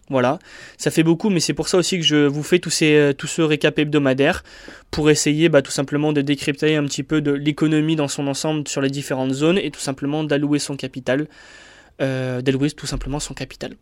Voilà, 0.09 0.39
ça 0.79 0.93
fait 0.93 1.03
beaucoup, 1.03 1.31
mais 1.31 1.41
c'est 1.41 1.53
pour 1.53 1.67
ça 1.67 1.79
aussi 1.79 1.99
que 1.99 2.05
je 2.05 2.27
vous 2.27 2.45
fais 2.45 2.61
tous 2.61 2.71
ces, 2.71 2.95
euh, 2.95 3.13
tout 3.13 3.27
ce 3.27 3.43
récap 3.43 3.77
hebdomadaire 3.77 4.45
pour 4.93 5.11
essayer 5.11 5.49
bah, 5.49 5.63
tout 5.63 5.73
simplement 5.73 6.13
de 6.13 6.21
décrypter 6.21 6.77
un 6.77 6.85
petit 6.85 7.03
peu 7.03 7.21
de 7.21 7.33
l'économie 7.33 7.97
dans 7.97 8.07
son 8.07 8.29
ensemble 8.29 8.69
sur 8.69 8.81
les 8.81 8.91
différentes 8.91 9.33
zones 9.33 9.59
et 9.59 9.73
tout 9.73 9.81
simplement 9.81 10.23
d'allouer 10.23 10.61
son 10.61 10.77
capital, 10.77 11.27
euh, 12.01 12.41
d'allouer 12.41 12.71
tout 12.71 12.87
simplement 12.87 13.19
son 13.19 13.35
capital. 13.35 13.73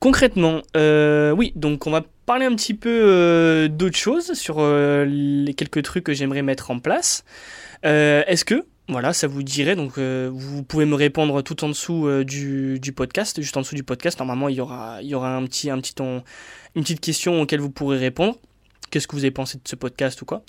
Concrètement, 0.00 0.62
euh, 0.76 1.30
oui, 1.30 1.52
donc 1.54 1.86
on 1.86 1.92
va 1.92 2.04
parler 2.26 2.46
un 2.46 2.56
petit 2.56 2.74
peu 2.74 3.68
d'autres 3.70 3.96
choses 3.96 4.32
sur 4.32 4.60
les 4.60 5.54
quelques 5.54 5.84
trucs 5.84 6.02
que 6.02 6.12
j'aimerais 6.12 6.42
mettre 6.42 6.72
en 6.72 6.80
place. 6.80 7.24
Est-ce 7.84 8.44
que 8.44 8.64
voilà, 8.88 9.12
ça 9.12 9.26
vous 9.26 9.42
dirait. 9.42 9.76
Donc, 9.76 9.98
euh, 9.98 10.30
vous 10.32 10.62
pouvez 10.62 10.84
me 10.84 10.94
répondre 10.94 11.42
tout 11.42 11.64
en 11.64 11.68
dessous 11.68 12.06
euh, 12.08 12.24
du, 12.24 12.92
podcast, 12.94 13.40
juste 13.40 13.56
en 13.56 13.60
dessous 13.60 13.74
du 13.74 13.84
podcast. 13.84 14.18
Normalement, 14.18 14.48
il 14.48 14.56
y 14.56 14.60
aura, 14.60 15.00
il 15.02 15.08
y 15.08 15.14
aura 15.14 15.34
un 15.34 15.44
petit, 15.44 15.70
un 15.70 15.78
petit 15.78 15.94
une 16.00 16.82
petite 16.82 17.00
question 17.00 17.40
auquel 17.40 17.60
vous 17.60 17.70
pourrez 17.70 17.98
répondre. 17.98 18.36
Qu'est-ce 18.90 19.06
que 19.06 19.16
vous 19.16 19.24
avez 19.24 19.30
pensé 19.30 19.56
de 19.56 19.62
ce 19.66 19.76
podcast 19.76 20.20
ou 20.20 20.24
quoi? 20.24 20.42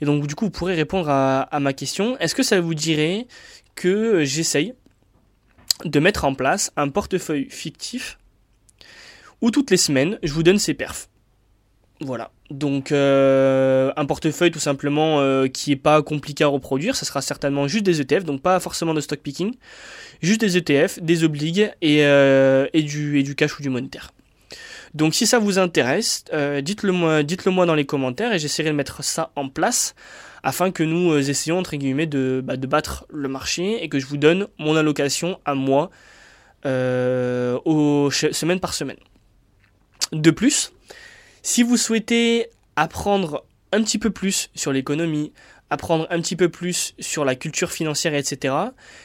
Et 0.00 0.06
donc, 0.06 0.26
du 0.26 0.34
coup, 0.34 0.46
vous 0.46 0.50
pourrez 0.50 0.74
répondre 0.74 1.10
à, 1.10 1.42
à 1.42 1.60
ma 1.60 1.72
question. 1.72 2.16
Est-ce 2.18 2.34
que 2.34 2.42
ça 2.42 2.60
vous 2.60 2.74
dirait 2.74 3.26
que 3.74 4.24
j'essaye 4.24 4.74
de 5.84 6.00
mettre 6.00 6.24
en 6.24 6.34
place 6.34 6.72
un 6.76 6.88
portefeuille 6.88 7.48
fictif 7.50 8.18
où 9.42 9.50
toutes 9.50 9.70
les 9.70 9.76
semaines, 9.76 10.18
je 10.22 10.32
vous 10.32 10.42
donne 10.42 10.58
ces 10.58 10.74
perfs? 10.74 11.09
Voilà. 12.00 12.30
Donc 12.50 12.92
euh, 12.92 13.92
un 13.94 14.06
portefeuille 14.06 14.50
tout 14.50 14.58
simplement 14.58 15.20
euh, 15.20 15.48
qui 15.48 15.70
est 15.72 15.76
pas 15.76 16.02
compliqué 16.02 16.44
à 16.44 16.46
reproduire, 16.46 16.96
ça 16.96 17.04
sera 17.04 17.20
certainement 17.20 17.68
juste 17.68 17.84
des 17.84 18.00
ETF, 18.00 18.24
donc 18.24 18.40
pas 18.40 18.58
forcément 18.58 18.94
de 18.94 19.02
stock 19.02 19.20
picking, 19.20 19.54
juste 20.22 20.40
des 20.40 20.56
ETF, 20.56 20.98
des 21.02 21.24
obligues 21.24 21.70
et, 21.82 22.04
euh, 22.06 22.66
et, 22.72 22.82
du, 22.82 23.18
et 23.18 23.22
du 23.22 23.34
cash 23.34 23.58
ou 23.58 23.62
du 23.62 23.68
monétaire. 23.68 24.12
Donc 24.94 25.14
si 25.14 25.26
ça 25.26 25.38
vous 25.38 25.58
intéresse, 25.58 26.24
dites-le 26.62 26.90
moi, 26.90 27.22
dites-le 27.22 27.52
moi 27.52 27.66
dans 27.66 27.76
les 27.76 27.84
commentaires 27.84 28.32
et 28.32 28.38
j'essaierai 28.38 28.70
de 28.70 28.74
mettre 28.74 29.04
ça 29.04 29.30
en 29.36 29.48
place 29.48 29.94
afin 30.42 30.72
que 30.72 30.82
nous 30.82 31.14
essayions 31.16 31.58
entre 31.58 31.76
guillemets 31.76 32.06
de, 32.06 32.40
bah, 32.42 32.56
de 32.56 32.66
battre 32.66 33.04
le 33.10 33.28
marché 33.28 33.84
et 33.84 33.88
que 33.88 34.00
je 34.00 34.06
vous 34.06 34.16
donne 34.16 34.48
mon 34.58 34.74
allocation 34.74 35.38
à 35.44 35.54
moi 35.54 35.90
aux, 36.64 38.10
semaine 38.10 38.58
par 38.58 38.74
semaine. 38.74 38.96
De 40.12 40.32
plus, 40.32 40.72
si 41.42 41.62
vous 41.62 41.76
souhaitez 41.76 42.48
apprendre 42.76 43.44
un 43.72 43.82
petit 43.82 43.98
peu 43.98 44.10
plus 44.10 44.50
sur 44.54 44.72
l'économie, 44.72 45.32
apprendre 45.70 46.06
un 46.10 46.20
petit 46.20 46.36
peu 46.36 46.48
plus 46.48 46.94
sur 46.98 47.24
la 47.24 47.36
culture 47.36 47.70
financière, 47.70 48.14
etc., 48.14 48.54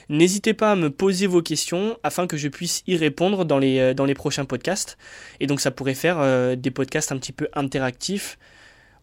n'hésitez 0.09 0.53
pas 0.53 0.71
à 0.71 0.75
me 0.75 0.89
poser 0.89 1.27
vos 1.27 1.41
questions 1.41 1.97
afin 2.03 2.27
que 2.27 2.37
je 2.37 2.47
puisse 2.47 2.83
y 2.87 2.97
répondre 2.97 3.45
dans 3.45 3.59
les, 3.59 3.79
euh, 3.79 4.13
prochains 4.15 4.45
podcasts. 4.45 4.97
Et 5.39 5.47
donc 5.47 5.61
ça 5.61 5.71
pourrait 5.71 5.93
faire 5.93 6.17
euh, 6.19 6.55
des 6.55 6.71
podcasts 6.71 7.11
un 7.11 7.17
petit 7.17 7.33
peu 7.33 7.47
interactifs 7.53 8.37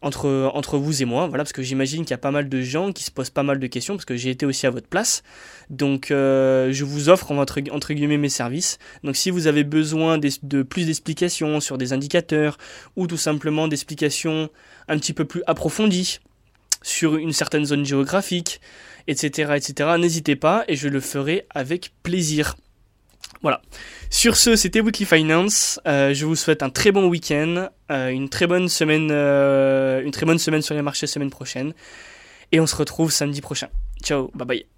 entre, 0.02 0.50
entre 0.54 0.78
vous 0.78 1.02
et 1.02 1.04
moi, 1.04 1.28
voilà, 1.28 1.44
parce 1.44 1.52
que 1.52 1.62
j'imagine 1.62 2.02
qu'il 2.02 2.10
y 2.10 2.14
a 2.14 2.18
pas 2.18 2.30
mal 2.30 2.48
de 2.48 2.60
gens 2.60 2.92
qui 2.92 3.04
se 3.04 3.10
posent 3.10 3.30
pas 3.30 3.42
mal 3.42 3.58
de 3.58 3.66
questions, 3.66 3.94
parce 3.94 4.04
que 4.04 4.16
j'ai 4.16 4.30
été 4.30 4.44
aussi 4.44 4.66
à 4.66 4.70
votre 4.70 4.88
place. 4.88 5.22
Donc 5.70 6.10
euh, 6.10 6.72
je 6.72 6.84
vous 6.84 7.08
offre 7.08 7.30
entre, 7.30 7.60
entre 7.70 7.94
guillemets 7.94 8.18
mes 8.18 8.28
services. 8.28 8.78
Donc 9.04 9.16
si 9.16 9.30
vous 9.30 9.46
avez 9.46 9.64
besoin 9.64 10.18
de, 10.18 10.62
plus 10.62 10.86
d'explications 10.86 11.60
sur 11.60 11.78
des 11.78 11.92
indicateurs, 11.92 12.58
ou 12.96 13.06
tout 13.06 13.16
simplement 13.16 13.68
d'explications 13.68 14.50
un 14.88 14.98
petit 14.98 15.12
peu 15.12 15.24
plus 15.24 15.42
approfondies 15.46 16.18
sur 16.82 17.16
une 17.16 17.32
certaine 17.32 17.64
zone 17.64 17.84
géographique, 17.84 18.60
etc., 19.06 19.52
etc., 19.56 19.90
n'hésitez 19.98 20.36
pas, 20.36 20.64
et 20.66 20.74
je 20.74 20.88
le 20.88 21.00
ferai 21.00 21.46
avec 21.50 21.92
plaisir. 22.02 22.56
Voilà. 23.42 23.60
Sur 24.10 24.36
ce, 24.36 24.56
c'était 24.56 24.80
Weekly 24.80 25.04
Finance. 25.04 25.80
Euh, 25.86 26.14
je 26.14 26.26
vous 26.26 26.36
souhaite 26.36 26.62
un 26.62 26.70
très 26.70 26.92
bon 26.92 27.08
week-end, 27.08 27.68
euh, 27.90 28.08
une 28.08 28.28
très 28.28 28.46
bonne 28.46 28.68
semaine, 28.68 29.08
euh, 29.10 30.02
une 30.02 30.12
très 30.12 30.26
bonne 30.26 30.38
semaine 30.38 30.62
sur 30.62 30.74
les 30.74 30.82
marchés 30.82 31.06
semaine 31.06 31.30
prochaine, 31.30 31.72
et 32.52 32.60
on 32.60 32.66
se 32.66 32.76
retrouve 32.76 33.10
samedi 33.10 33.40
prochain. 33.40 33.68
Ciao, 34.02 34.30
bye 34.34 34.46
bye. 34.46 34.71